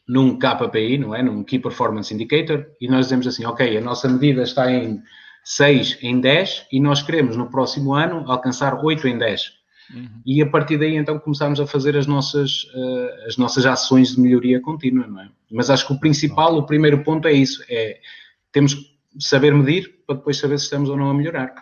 num 0.07 0.37
KPI, 0.39 0.97
não 0.97 1.13
é? 1.13 1.21
Num 1.21 1.43
Key 1.43 1.59
Performance 1.59 2.13
Indicator, 2.13 2.65
e 2.79 2.87
nós 2.87 3.05
dizemos 3.05 3.27
assim, 3.27 3.45
ok, 3.45 3.77
a 3.77 3.81
nossa 3.81 4.07
medida 4.07 4.43
está 4.43 4.71
em 4.71 5.01
6 5.43 5.99
em 6.01 6.19
10 6.21 6.67
e 6.71 6.79
nós 6.79 7.01
queremos 7.01 7.35
no 7.35 7.49
próximo 7.49 7.93
ano 7.93 8.23
alcançar 8.29 8.83
8 8.83 9.07
em 9.07 9.17
10. 9.17 9.56
Uhum. 9.93 10.21
E 10.25 10.41
a 10.41 10.49
partir 10.49 10.77
daí 10.77 10.95
então 10.95 11.17
começamos 11.19 11.59
a 11.59 11.67
fazer 11.67 11.95
as 11.95 12.05
nossas, 12.05 12.63
uh, 12.73 13.27
as 13.27 13.37
nossas 13.37 13.65
ações 13.65 14.15
de 14.15 14.21
melhoria 14.21 14.61
contínua, 14.61 15.07
não 15.07 15.21
é? 15.21 15.29
Mas 15.51 15.69
acho 15.69 15.87
que 15.87 15.93
o 15.93 15.99
principal, 15.99 16.57
o 16.57 16.65
primeiro 16.65 17.03
ponto 17.03 17.27
é 17.27 17.33
isso, 17.33 17.63
é 17.69 17.99
temos 18.51 18.73
que 18.73 18.85
saber 19.19 19.53
medir 19.53 20.03
para 20.05 20.15
depois 20.15 20.37
saber 20.37 20.57
se 20.57 20.65
estamos 20.65 20.89
ou 20.89 20.97
não 20.97 21.09
a 21.09 21.13
melhorar. 21.13 21.53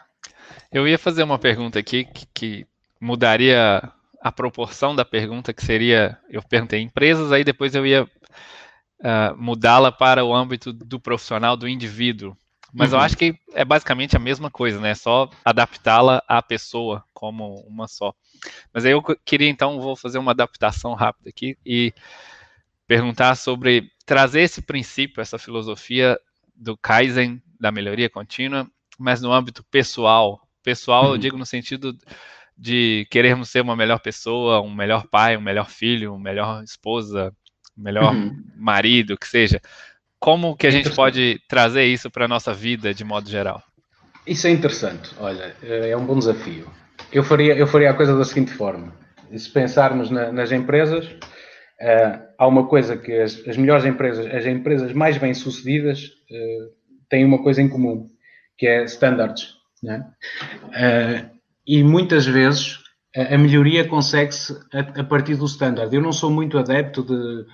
Eu 0.72 0.88
ia 0.88 0.98
fazer 0.98 1.24
uma 1.24 1.40
pergunta 1.40 1.80
aqui 1.80 2.04
que, 2.06 2.26
que 2.34 2.68
mudaria 3.00 3.92
a 4.22 4.32
proporção 4.32 4.96
da 4.96 5.06
pergunta, 5.06 5.54
que 5.54 5.64
seria, 5.64 6.18
eu 6.30 6.42
perguntei 6.42 6.82
empresas, 6.82 7.32
aí 7.32 7.44
depois 7.44 7.76
eu 7.76 7.86
ia 7.86 8.04
uh, 8.04 9.38
mudá-la 9.38 9.92
para 9.92 10.26
o 10.26 10.34
âmbito 10.34 10.74
do 10.74 11.00
profissional, 11.00 11.56
do 11.56 11.68
indivíduo. 11.68 12.36
Mas 12.76 12.92
uhum. 12.92 13.00
eu 13.00 13.04
acho 13.04 13.16
que 13.16 13.34
é 13.54 13.64
basicamente 13.64 14.18
a 14.18 14.20
mesma 14.20 14.52
coisa, 14.52 14.82
né? 14.82 14.94
Só 14.94 15.30
adaptá-la 15.46 16.22
à 16.28 16.42
pessoa 16.42 17.06
como 17.14 17.56
uma 17.62 17.88
só. 17.88 18.14
Mas 18.74 18.86
aí 18.86 18.92
eu 18.92 19.02
queria 19.24 19.50
então, 19.50 19.80
vou 19.80 19.96
fazer 19.96 20.18
uma 20.18 20.32
adaptação 20.32 20.94
rápida 20.94 21.30
aqui 21.30 21.58
e 21.66 21.94
perguntar 22.86 23.36
sobre 23.36 23.90
trazer 24.06 24.42
esse 24.42 24.62
princípio, 24.62 25.22
essa 25.22 25.40
filosofia 25.40 26.20
do 26.54 26.76
Kaizen, 26.76 27.42
da 27.58 27.72
melhoria 27.72 28.10
contínua, 28.10 28.70
mas 29.00 29.22
no 29.22 29.32
âmbito 29.32 29.64
pessoal. 29.64 30.42
Pessoal, 30.62 31.06
uhum. 31.06 31.12
eu 31.12 31.18
digo 31.18 31.38
no 31.38 31.46
sentido 31.46 31.98
de 32.58 33.08
querermos 33.10 33.50
ser 33.50 33.62
uma 33.62 33.76
melhor 33.76 34.00
pessoa, 34.00 34.62
um 34.62 34.74
melhor 34.74 35.08
pai, 35.08 35.38
um 35.38 35.42
melhor 35.42 35.70
filho, 35.70 36.14
uma 36.14 36.20
melhor 36.20 36.62
esposa, 36.62 37.34
um 37.78 37.84
melhor 37.84 38.14
uhum. 38.14 38.44
marido, 38.58 39.18
que 39.18 39.28
seja. 39.28 39.62
Como 40.20 40.56
que 40.56 40.68
a 40.68 40.72
gente 40.72 40.90
pode 40.92 41.40
trazer 41.48 41.86
isso 41.86 42.10
para 42.10 42.26
a 42.26 42.28
nossa 42.28 42.54
vida 42.54 42.94
de 42.94 43.04
modo 43.04 43.30
geral? 43.30 43.62
Isso 44.26 44.48
é 44.48 44.50
interessante, 44.50 45.12
olha, 45.20 45.56
é 45.62 45.96
um 45.96 46.06
bom 46.06 46.18
desafio. 46.18 46.68
Eu 47.12 47.24
faria, 47.24 47.56
eu 47.56 47.68
faria 47.68 47.92
a 47.92 47.94
coisa 47.94 48.18
da 48.18 48.26
seguinte 48.26 48.52
forma: 48.52 48.94
se 49.36 49.50
pensarmos 49.50 50.10
na, 50.10 50.32
nas 50.32 50.52
empresas, 50.52 51.06
uh, 51.06 52.20
há 52.38 52.48
uma 52.48 52.68
coisa 52.68 52.98
que 52.98 53.12
as, 53.14 53.48
as, 53.48 53.58
melhores 53.58 53.86
empresas, 53.86 54.26
as 54.34 54.46
empresas 54.46 54.94
mais 54.94 55.18
bem-sucedidas, 55.18 56.06
uh, 56.06 56.72
têm 57.10 57.24
uma 57.24 57.42
coisa 57.44 57.62
em 57.62 57.70
comum, 57.70 58.10
que 58.58 58.68
é 58.68 58.84
standards. 58.86 59.56
Né? 59.84 60.06
Uh, 60.68 61.30
e 61.68 61.84
muitas 61.84 62.26
vezes 62.26 62.80
a, 63.16 63.36
a 63.36 63.38
melhoria 63.38 63.88
consegue-se 63.88 64.54
a, 64.74 65.02
a, 65.02 65.04
partir 65.04 65.36
do 65.36 65.46
standard. 65.46 65.94
Eu 65.94 66.02
não 66.02 66.12
sou 66.12 66.30
muito 66.32 66.58
adepto 66.58 67.04
de 67.04 67.46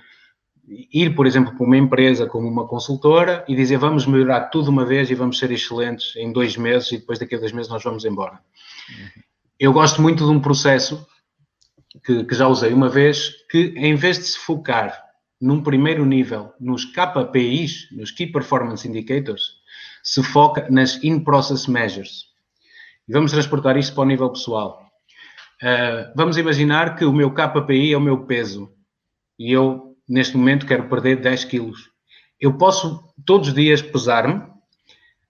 ir, 0.68 1.14
por 1.14 1.26
exemplo, 1.26 1.56
para 1.56 1.66
uma 1.66 1.76
empresa 1.76 2.26
como 2.26 2.48
uma 2.48 2.66
consultora 2.66 3.44
e 3.48 3.54
dizer 3.54 3.78
vamos 3.78 4.06
melhorar 4.06 4.42
tudo 4.48 4.70
uma 4.70 4.84
vez 4.84 5.10
e 5.10 5.14
vamos 5.14 5.38
ser 5.38 5.50
excelentes 5.50 6.14
em 6.16 6.32
dois 6.32 6.56
meses 6.56 6.92
e 6.92 6.98
depois 6.98 7.18
daqui 7.18 7.34
a 7.34 7.38
dois 7.38 7.52
meses 7.52 7.70
nós 7.70 7.82
vamos 7.82 8.04
embora. 8.04 8.40
Uhum. 8.88 9.22
Eu 9.58 9.72
gosto 9.72 10.00
muito 10.00 10.24
de 10.24 10.30
um 10.30 10.40
processo 10.40 11.06
que, 12.04 12.24
que, 12.24 12.34
já 12.34 12.48
usei 12.48 12.72
uma 12.72 12.88
vez, 12.88 13.30
que 13.50 13.74
em 13.76 13.94
vez 13.94 14.18
de 14.18 14.24
se 14.24 14.38
focar 14.38 15.02
num 15.40 15.62
primeiro 15.62 16.04
nível 16.04 16.52
nos 16.60 16.84
KPIs, 16.84 17.88
nos 17.92 18.10
Key 18.10 18.28
Performance 18.28 18.86
Indicators, 18.86 19.60
se 20.02 20.22
foca 20.22 20.66
nas 20.70 21.02
In-Process 21.02 21.66
Measures. 21.66 22.26
E 23.08 23.12
vamos 23.12 23.32
transportar 23.32 23.76
isto 23.76 23.94
para 23.94 24.02
o 24.02 24.06
nível 24.06 24.30
pessoal. 24.30 24.82
Uh, 25.62 26.12
vamos 26.16 26.36
imaginar 26.36 26.96
que 26.96 27.04
o 27.04 27.12
meu 27.12 27.32
KPI 27.32 27.92
é 27.92 27.96
o 27.96 28.00
meu 28.00 28.24
peso 28.24 28.72
e 29.38 29.52
eu, 29.52 29.91
neste 30.12 30.36
momento, 30.36 30.66
quero 30.66 30.88
perder 30.88 31.16
10 31.16 31.46
quilos. 31.46 31.90
Eu 32.38 32.52
posso 32.58 33.02
todos 33.24 33.48
os 33.48 33.54
dias 33.54 33.80
pesar-me, 33.80 34.42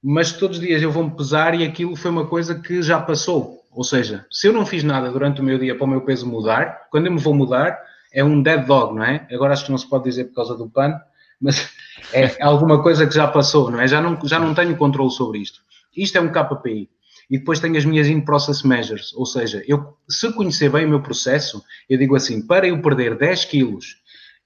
mas 0.02 0.32
todos 0.32 0.58
os 0.58 0.62
dias 0.62 0.82
eu 0.82 0.90
vou-me 0.90 1.16
pesar 1.16 1.54
e 1.54 1.64
aquilo 1.64 1.94
foi 1.94 2.10
uma 2.10 2.26
coisa 2.26 2.56
que 2.56 2.82
já 2.82 3.00
passou. 3.00 3.62
Ou 3.70 3.84
seja, 3.84 4.26
se 4.28 4.48
eu 4.48 4.52
não 4.52 4.66
fiz 4.66 4.82
nada 4.82 5.08
durante 5.08 5.40
o 5.40 5.44
meu 5.44 5.56
dia 5.56 5.76
para 5.76 5.84
o 5.84 5.88
meu 5.88 6.00
peso 6.00 6.26
mudar, 6.26 6.88
quando 6.90 7.06
eu 7.06 7.12
me 7.12 7.20
vou 7.20 7.32
mudar, 7.32 7.78
é 8.12 8.24
um 8.24 8.42
dead 8.42 8.66
dog, 8.66 8.96
não 8.96 9.04
é? 9.04 9.24
Agora 9.30 9.52
acho 9.52 9.66
que 9.66 9.70
não 9.70 9.78
se 9.78 9.88
pode 9.88 10.02
dizer 10.02 10.24
por 10.24 10.34
causa 10.34 10.56
do 10.56 10.68
pano, 10.68 10.98
mas 11.40 11.70
é 12.12 12.42
alguma 12.42 12.82
coisa 12.82 13.06
que 13.06 13.14
já 13.14 13.28
passou, 13.28 13.70
não 13.70 13.80
é? 13.80 13.86
Já 13.86 14.00
não, 14.00 14.18
já 14.24 14.40
não 14.40 14.52
tenho 14.52 14.76
controle 14.76 15.12
sobre 15.12 15.38
isto. 15.38 15.60
Isto 15.96 16.18
é 16.18 16.20
um 16.20 16.32
KPI 16.32 16.90
e 17.30 17.38
depois 17.38 17.60
tenho 17.60 17.76
as 17.76 17.84
minhas 17.84 18.08
in-process 18.08 18.62
measures, 18.64 19.14
ou 19.14 19.24
seja, 19.24 19.62
eu, 19.66 19.96
se 20.08 20.30
conhecer 20.32 20.70
bem 20.70 20.84
o 20.84 20.88
meu 20.88 21.00
processo, 21.00 21.62
eu 21.88 21.96
digo 21.96 22.16
assim, 22.16 22.44
para 22.44 22.66
eu 22.66 22.82
perder 22.82 23.16
10 23.16 23.44
quilos 23.44 24.01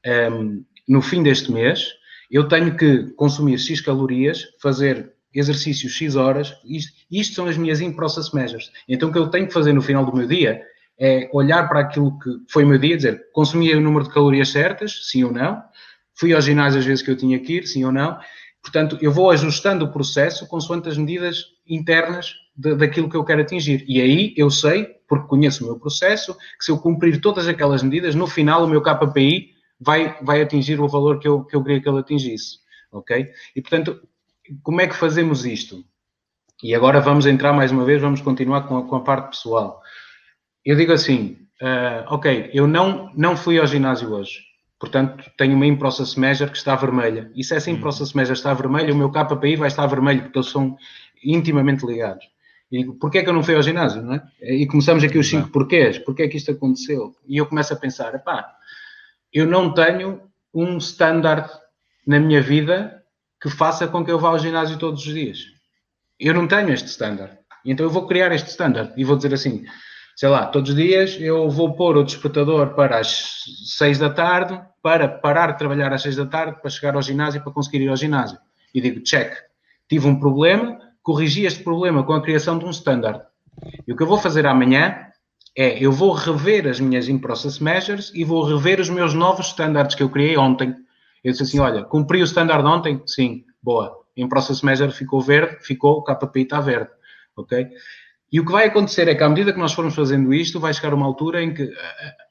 um, 0.06 0.64
no 0.88 1.02
fim 1.02 1.22
deste 1.22 1.50
mês, 1.50 1.92
eu 2.30 2.48
tenho 2.48 2.76
que 2.76 3.10
consumir 3.16 3.58
X 3.58 3.80
calorias, 3.80 4.44
fazer 4.60 5.12
exercícios 5.34 5.92
X 5.92 6.16
horas, 6.16 6.54
isto, 6.64 6.92
isto 7.10 7.34
são 7.34 7.46
as 7.46 7.56
minhas 7.56 7.80
in-process 7.80 8.32
measures. 8.32 8.70
Então 8.88 9.08
o 9.10 9.12
que 9.12 9.18
eu 9.18 9.28
tenho 9.28 9.46
que 9.46 9.52
fazer 9.52 9.72
no 9.72 9.82
final 9.82 10.04
do 10.04 10.16
meu 10.16 10.26
dia 10.26 10.62
é 10.98 11.28
olhar 11.32 11.68
para 11.68 11.80
aquilo 11.80 12.18
que 12.18 12.30
foi 12.48 12.64
o 12.64 12.66
meu 12.66 12.78
dia, 12.78 12.96
dizer, 12.96 13.22
consumi 13.32 13.74
o 13.74 13.80
número 13.80 14.04
de 14.04 14.14
calorias 14.14 14.48
certas, 14.48 15.10
sim 15.10 15.24
ou 15.24 15.32
não, 15.32 15.62
fui 16.18 16.32
ao 16.32 16.40
ginásio 16.40 16.80
às 16.80 16.86
vezes 16.86 17.04
que 17.04 17.10
eu 17.10 17.16
tinha 17.16 17.38
que 17.38 17.58
ir, 17.58 17.66
sim 17.66 17.84
ou 17.84 17.92
não, 17.92 18.18
portanto 18.62 18.98
eu 19.02 19.12
vou 19.12 19.30
ajustando 19.30 19.84
o 19.84 19.92
processo 19.92 20.46
consoante 20.48 20.88
as 20.88 20.96
medidas 20.96 21.44
internas 21.68 22.34
de, 22.56 22.74
daquilo 22.74 23.10
que 23.10 23.16
eu 23.16 23.24
quero 23.24 23.42
atingir. 23.42 23.84
E 23.86 24.00
aí 24.00 24.34
eu 24.36 24.50
sei, 24.50 24.86
porque 25.06 25.28
conheço 25.28 25.62
o 25.64 25.66
meu 25.66 25.78
processo, 25.78 26.34
que 26.58 26.64
se 26.64 26.70
eu 26.70 26.78
cumprir 26.78 27.20
todas 27.20 27.46
aquelas 27.46 27.82
medidas, 27.82 28.14
no 28.14 28.26
final 28.26 28.64
o 28.64 28.68
meu 28.68 28.80
KPI 28.80 29.55
vai, 29.80 30.16
vai 30.22 30.42
atingir 30.42 30.80
o 30.80 30.88
valor 30.88 31.18
que 31.18 31.28
eu, 31.28 31.44
que 31.44 31.54
eu 31.54 31.62
queria 31.62 31.80
que 31.80 31.88
ele 31.88 31.98
atingisse. 31.98 32.58
Ok? 32.90 33.30
E 33.54 33.60
portanto, 33.60 34.00
como 34.62 34.80
é 34.80 34.86
que 34.86 34.94
fazemos 34.94 35.44
isto? 35.44 35.84
E 36.62 36.74
agora 36.74 37.00
vamos 37.00 37.26
entrar 37.26 37.52
mais 37.52 37.70
uma 37.70 37.84
vez, 37.84 38.00
vamos 38.00 38.20
continuar 38.20 38.62
com 38.62 38.78
a, 38.78 38.88
com 38.88 38.96
a 38.96 39.00
parte 39.00 39.30
pessoal. 39.30 39.80
Eu 40.64 40.76
digo 40.76 40.92
assim, 40.92 41.36
uh, 41.60 42.06
ok, 42.08 42.50
eu 42.52 42.66
não, 42.66 43.12
não 43.14 43.36
fui 43.36 43.58
ao 43.58 43.66
ginásio 43.66 44.12
hoje, 44.12 44.40
portanto 44.80 45.30
tenho 45.36 45.54
uma 45.54 45.66
in-process 45.66 46.16
measure 46.16 46.50
que 46.50 46.56
está 46.56 46.74
vermelha. 46.74 47.30
E 47.34 47.44
se 47.44 47.54
essa 47.54 47.70
in-process 47.70 48.14
measure 48.14 48.38
está 48.38 48.54
vermelha, 48.54 48.92
o 48.92 48.96
meu 48.96 49.10
KPI 49.10 49.56
vai 49.56 49.68
estar 49.68 49.86
vermelho, 49.86 50.22
porque 50.22 50.38
eles 50.38 50.48
são 50.48 50.76
intimamente 51.22 51.84
ligados. 51.84 52.24
E 52.72 52.84
porquê 52.84 53.18
é 53.18 53.22
que 53.22 53.28
eu 53.28 53.34
não 53.34 53.44
fui 53.44 53.54
ao 53.54 53.62
ginásio, 53.62 54.02
não 54.02 54.14
é? 54.14 54.22
E 54.42 54.66
começamos 54.66 55.04
aqui 55.04 55.18
os 55.18 55.28
cinco 55.28 55.50
porquês, 55.50 55.98
porquê 55.98 56.22
é 56.22 56.28
que 56.28 56.36
isto 56.36 56.50
aconteceu? 56.50 57.14
E 57.28 57.36
eu 57.36 57.46
começo 57.46 57.72
a 57.72 57.76
pensar, 57.76 58.18
pá, 58.24 58.55
eu 59.32 59.46
não 59.46 59.72
tenho 59.72 60.22
um 60.54 60.78
standard 60.78 61.50
na 62.06 62.18
minha 62.18 62.40
vida 62.40 63.02
que 63.40 63.50
faça 63.50 63.86
com 63.86 64.04
que 64.04 64.10
eu 64.10 64.18
vá 64.18 64.30
ao 64.30 64.38
ginásio 64.38 64.78
todos 64.78 65.06
os 65.06 65.12
dias. 65.12 65.38
Eu 66.18 66.32
não 66.32 66.46
tenho 66.46 66.70
este 66.70 66.88
standard. 66.88 67.36
Então 67.64 67.84
eu 67.84 67.90
vou 67.90 68.06
criar 68.06 68.32
este 68.32 68.48
standard 68.48 68.92
e 68.96 69.04
vou 69.04 69.16
dizer 69.16 69.34
assim, 69.34 69.64
sei 70.16 70.28
lá, 70.28 70.46
todos 70.46 70.70
os 70.70 70.76
dias 70.76 71.18
eu 71.20 71.50
vou 71.50 71.74
pôr 71.74 71.96
o 71.96 72.04
despertador 72.04 72.74
para 72.74 72.98
as 72.98 73.44
seis 73.76 73.98
da 73.98 74.08
tarde, 74.08 74.58
para 74.82 75.08
parar 75.08 75.52
de 75.52 75.58
trabalhar 75.58 75.92
às 75.92 76.02
seis 76.02 76.16
da 76.16 76.24
tarde, 76.24 76.60
para 76.60 76.70
chegar 76.70 76.94
ao 76.94 77.02
ginásio, 77.02 77.42
para 77.42 77.52
conseguir 77.52 77.82
ir 77.82 77.88
ao 77.88 77.96
ginásio. 77.96 78.38
E 78.72 78.80
digo, 78.80 79.00
check, 79.02 79.34
tive 79.88 80.06
um 80.06 80.18
problema, 80.18 80.78
corrigi 81.02 81.44
este 81.44 81.62
problema 81.62 82.02
com 82.04 82.14
a 82.14 82.22
criação 82.22 82.58
de 82.58 82.64
um 82.64 82.70
standard. 82.70 83.22
E 83.86 83.92
o 83.92 83.96
que 83.96 84.02
eu 84.02 84.06
vou 84.06 84.18
fazer 84.18 84.46
amanhã 84.46 85.06
é, 85.56 85.82
eu 85.82 85.90
vou 85.90 86.12
rever 86.12 86.68
as 86.68 86.78
minhas 86.78 87.08
in-process 87.08 87.58
measures 87.58 88.12
e 88.14 88.24
vou 88.24 88.44
rever 88.44 88.78
os 88.78 88.90
meus 88.90 89.14
novos 89.14 89.46
standards 89.46 89.94
que 89.94 90.02
eu 90.02 90.10
criei 90.10 90.36
ontem. 90.36 90.74
Eu 91.24 91.32
disse 91.32 91.44
assim, 91.44 91.58
olha, 91.58 91.82
cumpri 91.82 92.20
o 92.20 92.24
standard 92.24 92.64
ontem? 92.66 93.02
Sim, 93.06 93.44
boa. 93.62 93.96
In-process 94.16 94.62
measure 94.62 94.92
ficou 94.92 95.20
verde, 95.20 95.56
ficou, 95.64 95.98
o 95.98 96.04
KPI 96.04 96.42
está 96.42 96.60
verde, 96.60 96.90
ok? 97.36 97.68
E 98.30 98.38
o 98.38 98.44
que 98.44 98.52
vai 98.52 98.66
acontecer 98.66 99.08
é 99.08 99.14
que 99.14 99.22
à 99.22 99.28
medida 99.28 99.52
que 99.52 99.58
nós 99.58 99.72
formos 99.72 99.94
fazendo 99.94 100.34
isto, 100.34 100.60
vai 100.60 100.74
chegar 100.74 100.92
uma 100.92 101.06
altura 101.06 101.42
em 101.42 101.54
que 101.54 101.62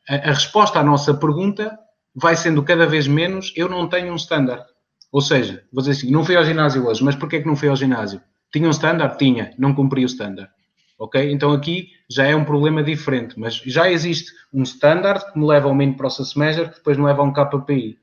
a, 0.08 0.14
a, 0.14 0.30
a 0.30 0.34
resposta 0.34 0.80
à 0.80 0.84
nossa 0.84 1.14
pergunta 1.14 1.78
vai 2.14 2.36
sendo 2.36 2.64
cada 2.64 2.86
vez 2.86 3.08
menos, 3.08 3.52
eu 3.56 3.68
não 3.68 3.90
tenho 3.90 4.14
um 4.14 4.16
standard. 4.16 4.64
Ou 5.12 5.22
seja, 5.22 5.64
vou 5.72 5.82
dizer 5.82 5.94
assim, 5.94 6.12
não 6.12 6.24
fui 6.24 6.36
ao 6.36 6.46
ginásio 6.46 6.86
hoje, 6.86 7.04
mas 7.04 7.16
porquê 7.16 7.40
que 7.40 7.48
não 7.48 7.56
fui 7.56 7.70
ao 7.70 7.76
ginásio? 7.76 8.22
Tinha 8.52 8.68
um 8.68 8.72
standard? 8.72 9.18
Tinha, 9.18 9.52
não 9.58 9.74
cumpri 9.74 10.04
o 10.04 10.06
standard. 10.06 10.50
Ok? 10.98 11.32
Então 11.32 11.52
aqui 11.52 11.90
já 12.10 12.26
é 12.26 12.36
um 12.36 12.46
problema 12.46 12.82
diferente, 12.82 13.38
mas 13.38 13.56
já 13.56 13.92
existe 13.92 14.32
um 14.54 14.64
standard 14.64 15.32
que 15.32 15.38
me 15.38 15.46
leva 15.46 15.68
a 15.68 15.72
um 15.72 15.76
main 15.76 15.94
process 15.94 16.36
measure 16.36 16.70
que 16.70 16.76
depois 16.76 16.98
me 16.98 17.04
leva 17.04 17.22
a 17.22 17.26
um 17.26 17.34
KPI. 17.34 18.00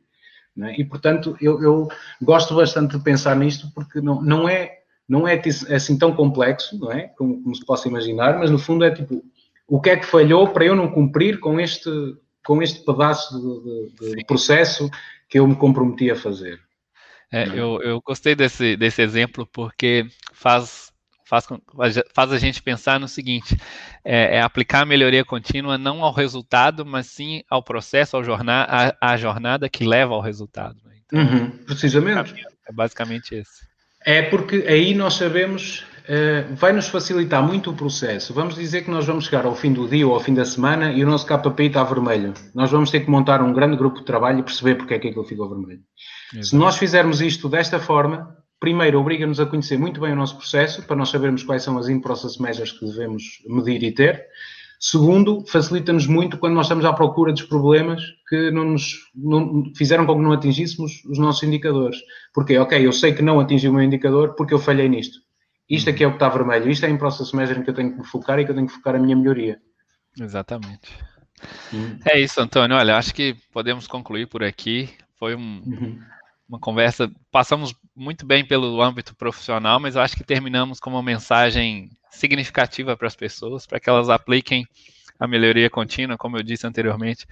É? 0.60 0.78
E 0.78 0.84
portanto 0.84 1.34
eu, 1.40 1.62
eu, 1.62 1.88
gosto 2.20 2.54
bastante 2.54 2.98
de 2.98 3.02
pensar 3.02 3.34
nisto 3.34 3.68
porque 3.74 4.02
não, 4.02 4.20
não, 4.20 4.46
é, 4.46 4.80
não 5.08 5.26
é 5.26 5.40
assim 5.74 5.96
tão 5.96 6.14
complexo, 6.14 6.78
não 6.78 6.92
é? 6.92 7.08
Como, 7.16 7.42
como 7.42 7.54
se 7.54 7.64
possa 7.64 7.88
imaginar, 7.88 8.38
mas 8.38 8.50
no 8.50 8.58
fundo 8.58 8.84
é 8.84 8.90
tipo 8.90 9.24
o 9.66 9.80
que 9.80 9.88
é 9.88 9.96
que 9.96 10.04
falhou 10.04 10.48
para 10.48 10.66
eu 10.66 10.76
não 10.76 10.90
cumprir 10.90 11.40
com 11.40 11.58
este, 11.58 11.90
com 12.44 12.62
este 12.62 12.84
pedaço 12.84 13.40
de, 13.40 14.08
de, 14.10 14.16
de 14.16 14.24
processo 14.26 14.90
que 15.26 15.38
eu 15.38 15.48
me 15.48 15.56
comprometi 15.56 16.10
a 16.10 16.16
fazer. 16.16 16.60
É, 17.32 17.48
eu, 17.48 17.80
eu 17.80 18.02
gostei 18.04 18.34
desse, 18.34 18.76
desse 18.76 19.00
exemplo 19.00 19.48
porque 19.50 20.06
faz 20.34 20.91
faz, 21.24 21.46
faz 22.12 22.32
a 22.32 22.38
gente 22.38 22.62
pensar 22.62 22.98
no 22.98 23.08
seguinte: 23.08 23.56
é, 24.04 24.36
é, 24.36 24.42
aplicar 24.42 24.82
a 24.82 24.86
melhoria 24.86 25.24
contínua 25.24 25.78
não 25.78 26.02
ao 26.02 26.12
resultado, 26.12 26.84
mas 26.84 27.06
sim 27.06 27.42
ao 27.48 27.62
processo, 27.62 28.16
ao 28.16 28.24
jornada, 28.24 28.96
à, 29.00 29.16
jornada 29.16 29.68
que 29.68 29.84
leva 29.84 30.14
ao 30.14 30.20
resultado. 30.20 30.76
Né? 30.84 30.92
Então, 31.06 31.20
uhum, 31.20 31.50
precisamente. 31.64 32.34
É 32.68 32.72
basicamente 32.72 33.38
isso. 33.38 33.72
É 34.04 34.22
porque 34.22 34.64
aí 34.68 34.94
nós 34.94 35.14
sabemos, 35.14 35.84
uh, 36.04 36.54
vai 36.54 36.72
nos 36.72 36.88
facilitar 36.88 37.42
muito 37.42 37.70
o 37.70 37.74
processo. 37.74 38.34
Vamos 38.34 38.56
dizer 38.56 38.82
que 38.82 38.90
nós 38.90 39.06
vamos 39.06 39.26
chegar 39.26 39.44
ao 39.44 39.54
fim 39.54 39.72
do 39.72 39.88
dia 39.88 40.06
ou 40.06 40.14
ao 40.14 40.20
fim 40.20 40.34
da 40.34 40.44
semana 40.44 40.92
e 40.92 41.04
o 41.04 41.06
nosso 41.06 41.26
KPI 41.26 41.66
está 41.66 41.84
vermelho. 41.84 42.34
Nós 42.54 42.70
vamos 42.70 42.90
ter 42.90 43.00
que 43.00 43.10
montar 43.10 43.40
um 43.42 43.52
grande 43.52 43.76
grupo 43.76 44.00
de 44.00 44.04
trabalho 44.04 44.40
e 44.40 44.42
perceber 44.42 44.74
porque 44.74 44.94
é 44.94 44.98
que 44.98 45.08
aquilo 45.08 45.24
ficou 45.24 45.48
vermelho. 45.48 45.82
Exato. 46.32 46.46
Se 46.46 46.56
nós 46.56 46.76
fizermos 46.76 47.20
isto 47.20 47.48
desta 47.48 47.78
forma, 47.78 48.36
primeiro, 48.62 49.00
obriga-nos 49.00 49.40
a 49.40 49.46
conhecer 49.46 49.76
muito 49.76 50.00
bem 50.00 50.12
o 50.12 50.16
nosso 50.16 50.36
processo, 50.36 50.84
para 50.84 50.94
nós 50.94 51.08
sabermos 51.08 51.42
quais 51.42 51.64
são 51.64 51.76
as 51.76 51.88
in-process 51.88 52.38
measures 52.38 52.70
que 52.70 52.86
devemos 52.86 53.42
medir 53.44 53.82
e 53.82 53.90
ter. 53.90 54.24
Segundo, 54.78 55.44
facilita-nos 55.48 56.06
muito 56.06 56.38
quando 56.38 56.54
nós 56.54 56.66
estamos 56.66 56.84
à 56.84 56.92
procura 56.92 57.32
dos 57.32 57.42
problemas 57.42 58.00
que 58.28 58.52
não 58.52 58.64
nos 58.66 59.10
não, 59.12 59.64
fizeram 59.76 60.06
com 60.06 60.14
que 60.14 60.22
não 60.22 60.32
atingíssemos 60.32 61.04
os 61.06 61.18
nossos 61.18 61.42
indicadores. 61.42 61.98
Porque, 62.32 62.56
ok, 62.56 62.86
eu 62.86 62.92
sei 62.92 63.12
que 63.12 63.20
não 63.20 63.40
atingi 63.40 63.68
o 63.68 63.72
meu 63.72 63.82
indicador 63.82 64.36
porque 64.36 64.54
eu 64.54 64.60
falhei 64.60 64.88
nisto. 64.88 65.18
Isto 65.68 65.90
aqui 65.90 66.04
é 66.04 66.06
o 66.06 66.10
que 66.10 66.16
está 66.16 66.28
vermelho. 66.28 66.70
Isto 66.70 66.86
é 66.86 66.88
a 66.88 66.92
in-process 66.92 67.32
measure 67.32 67.58
em 67.58 67.64
que 67.64 67.70
eu 67.70 67.74
tenho 67.74 67.96
que 67.96 68.04
focar 68.04 68.38
e 68.38 68.44
que 68.44 68.52
eu 68.52 68.54
tenho 68.54 68.68
que 68.68 68.74
focar 68.74 68.94
a 68.94 68.98
minha 69.00 69.16
melhoria. 69.16 69.60
Exatamente. 70.20 70.88
Hum. 71.74 71.98
É 72.04 72.20
isso, 72.20 72.40
Antônio. 72.40 72.76
Olha, 72.76 72.96
acho 72.96 73.12
que 73.12 73.34
podemos 73.52 73.88
concluir 73.88 74.28
por 74.28 74.44
aqui. 74.44 74.88
Foi 75.18 75.34
um, 75.34 75.62
uhum 75.66 75.98
uma 76.52 76.58
conversa. 76.58 77.10
Passamos 77.30 77.74
muito 78.02 78.26
bem 78.26 78.44
pelo 78.44 78.82
âmbito 78.82 79.14
profissional, 79.14 79.78
mas 79.78 79.94
eu 79.94 80.02
acho 80.02 80.16
que 80.16 80.24
terminamos 80.24 80.80
com 80.80 80.90
uma 80.90 81.02
mensagem 81.02 81.88
significativa 82.10 82.96
para 82.96 83.06
as 83.06 83.14
pessoas, 83.14 83.64
para 83.64 83.78
que 83.78 83.88
elas 83.88 84.10
apliquem 84.10 84.66
a 85.18 85.26
melhoria 85.28 85.70
contínua, 85.70 86.18
como 86.18 86.36
eu 86.36 86.42
disse 86.42 86.66
anteriormente, 86.66 87.26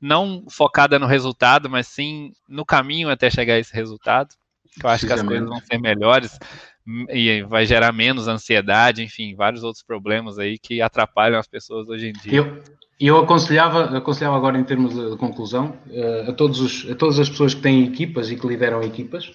não 0.00 0.44
focada 0.48 0.98
no 0.98 1.06
resultado, 1.06 1.68
mas 1.68 1.88
sim 1.88 2.32
no 2.48 2.64
caminho 2.64 3.10
até 3.10 3.28
chegar 3.28 3.54
a 3.54 3.58
esse 3.58 3.74
resultado. 3.74 4.34
Eu 4.82 4.88
acho 4.88 5.06
que 5.06 5.12
as 5.12 5.22
coisas 5.22 5.48
vão 5.48 5.60
ser 5.60 5.78
melhores 5.78 6.38
e 7.10 7.42
vai 7.42 7.66
gerar 7.66 7.92
menos 7.92 8.28
ansiedade, 8.28 9.02
enfim, 9.02 9.34
vários 9.34 9.62
outros 9.62 9.82
problemas 9.82 10.38
aí 10.38 10.58
que 10.58 10.80
atrapalham 10.80 11.38
as 11.38 11.46
pessoas 11.46 11.88
hoje 11.88 12.08
em 12.08 12.12
dia. 12.12 12.38
Eu, 12.38 12.62
eu 12.98 13.18
aconselhava, 13.18 13.96
aconselhava 13.96 14.36
agora 14.36 14.58
em 14.58 14.64
termos 14.64 14.94
de 14.94 15.16
conclusão, 15.16 15.76
eh, 15.90 16.26
a, 16.28 16.32
todos 16.32 16.60
os, 16.60 16.90
a 16.90 16.94
todas 16.94 17.18
as 17.18 17.28
pessoas 17.28 17.54
que 17.54 17.60
têm 17.60 17.84
equipas 17.84 18.30
e 18.30 18.36
que 18.36 18.46
lideram 18.46 18.82
equipas, 18.82 19.30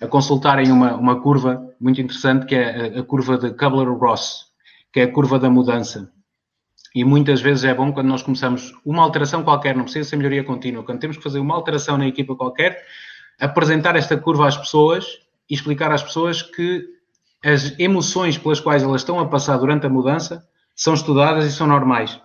a 0.00 0.06
consultarem 0.06 0.70
uma, 0.70 0.94
uma 0.94 1.20
curva 1.20 1.62
muito 1.80 2.00
interessante 2.00 2.46
que 2.46 2.54
é 2.54 2.96
a, 2.96 3.00
a 3.00 3.02
curva 3.02 3.38
de 3.38 3.50
Kubler-Ross, 3.50 4.46
que 4.92 5.00
é 5.00 5.04
a 5.04 5.12
curva 5.12 5.38
da 5.38 5.50
mudança. 5.50 6.10
E 6.94 7.04
muitas 7.04 7.40
vezes 7.40 7.64
é 7.64 7.74
bom 7.74 7.92
quando 7.92 8.06
nós 8.06 8.22
começamos 8.22 8.72
uma 8.84 9.02
alteração 9.02 9.42
qualquer, 9.42 9.76
não 9.76 9.84
precisa 9.84 10.08
ser 10.08 10.16
melhoria 10.16 10.44
contínua, 10.44 10.82
quando 10.82 11.00
temos 11.00 11.16
que 11.16 11.22
fazer 11.22 11.38
uma 11.38 11.54
alteração 11.54 11.98
na 11.98 12.06
equipa 12.06 12.34
qualquer, 12.34 12.82
apresentar 13.38 13.96
esta 13.96 14.16
curva 14.16 14.48
às 14.48 14.56
pessoas 14.56 15.06
e 15.48 15.54
explicar 15.54 15.92
às 15.92 16.02
pessoas 16.02 16.42
que 16.42 16.84
as 17.44 17.78
emoções 17.78 18.38
pelas 18.38 18.60
quais 18.60 18.82
elas 18.82 19.02
estão 19.02 19.20
a 19.20 19.26
passar 19.26 19.58
durante 19.58 19.86
a 19.86 19.90
mudança 19.90 20.46
são 20.74 20.94
estudadas 20.94 21.44
e 21.44 21.52
são 21.52 21.66
normais. 21.66 22.18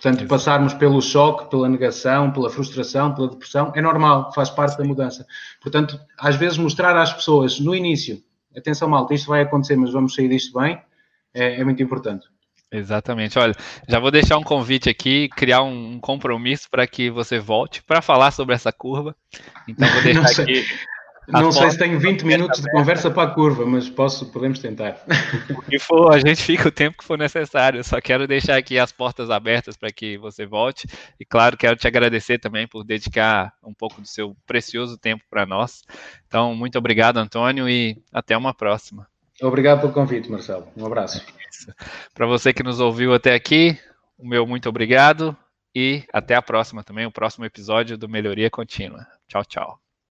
Portanto, 0.00 0.24
passarmos 0.28 0.74
pelo 0.74 1.02
choque, 1.02 1.50
pela 1.50 1.68
negação, 1.68 2.30
pela 2.30 2.48
frustração, 2.48 3.12
pela 3.12 3.28
depressão, 3.30 3.72
é 3.74 3.82
normal, 3.82 4.32
faz 4.32 4.48
parte 4.48 4.78
da 4.78 4.84
mudança. 4.84 5.26
Portanto, 5.60 5.98
às 6.16 6.36
vezes 6.36 6.56
mostrar 6.56 6.96
às 6.96 7.12
pessoas 7.12 7.58
no 7.58 7.74
início, 7.74 8.22
atenção 8.56 8.88
malta, 8.88 9.12
isto 9.12 9.26
vai 9.26 9.42
acontecer, 9.42 9.74
mas 9.74 9.90
vamos 9.90 10.14
sair 10.14 10.28
disto 10.28 10.56
bem, 10.56 10.80
é, 11.34 11.60
é 11.60 11.64
muito 11.64 11.82
importante. 11.82 12.28
Exatamente. 12.70 13.40
Olha, 13.40 13.54
já 13.88 13.98
vou 13.98 14.12
deixar 14.12 14.38
um 14.38 14.44
convite 14.44 14.88
aqui, 14.88 15.28
criar 15.30 15.62
um 15.62 15.98
compromisso 15.98 16.70
para 16.70 16.86
que 16.86 17.10
você 17.10 17.40
volte 17.40 17.82
para 17.82 18.00
falar 18.00 18.30
sobre 18.30 18.54
essa 18.54 18.70
curva. 18.70 19.16
Então, 19.66 19.88
vou 19.88 20.02
deixar 20.02 20.42
aqui 20.42 20.64
não 21.28 21.52
sei 21.52 21.70
se 21.70 21.78
tenho 21.78 21.98
20 22.00 22.24
minutos 22.24 22.60
de 22.60 22.70
conversa 22.70 23.10
para 23.10 23.30
a 23.30 23.34
curva, 23.34 23.66
mas 23.66 23.88
posso, 23.88 24.26
podemos 24.32 24.58
tentar. 24.58 24.96
O 25.50 25.62
que 25.62 25.78
for, 25.78 26.14
a 26.14 26.18
gente 26.18 26.42
fica 26.42 26.68
o 26.68 26.72
tempo 26.72 26.98
que 26.98 27.04
for 27.04 27.18
necessário. 27.18 27.82
só 27.84 28.00
quero 28.00 28.26
deixar 28.26 28.56
aqui 28.56 28.78
as 28.78 28.92
portas 28.92 29.30
abertas 29.30 29.76
para 29.76 29.92
que 29.92 30.16
você 30.16 30.46
volte. 30.46 30.86
E 31.20 31.24
claro, 31.24 31.56
quero 31.56 31.76
te 31.76 31.86
agradecer 31.86 32.38
também 32.38 32.66
por 32.66 32.84
dedicar 32.84 33.52
um 33.62 33.74
pouco 33.74 34.00
do 34.00 34.06
seu 34.06 34.34
precioso 34.46 34.96
tempo 34.96 35.24
para 35.28 35.44
nós. 35.44 35.82
Então, 36.26 36.54
muito 36.54 36.78
obrigado, 36.78 37.18
Antônio, 37.18 37.68
e 37.68 38.00
até 38.12 38.36
uma 38.36 38.54
próxima. 38.54 39.06
Obrigado 39.42 39.80
pelo 39.80 39.92
convite, 39.92 40.30
Marcelo. 40.30 40.66
Um 40.76 40.86
abraço. 40.86 41.24
Para 42.14 42.26
você 42.26 42.52
que 42.52 42.62
nos 42.62 42.80
ouviu 42.80 43.12
até 43.14 43.34
aqui, 43.34 43.78
o 44.16 44.26
meu 44.26 44.46
muito 44.46 44.68
obrigado 44.68 45.36
e 45.74 46.04
até 46.12 46.34
a 46.34 46.42
próxima 46.42 46.82
também, 46.82 47.06
o 47.06 47.12
próximo 47.12 47.44
episódio 47.44 47.96
do 47.96 48.08
Melhoria 48.08 48.50
Contínua. 48.50 49.06
Tchau, 49.28 49.44
tchau. 49.44 49.87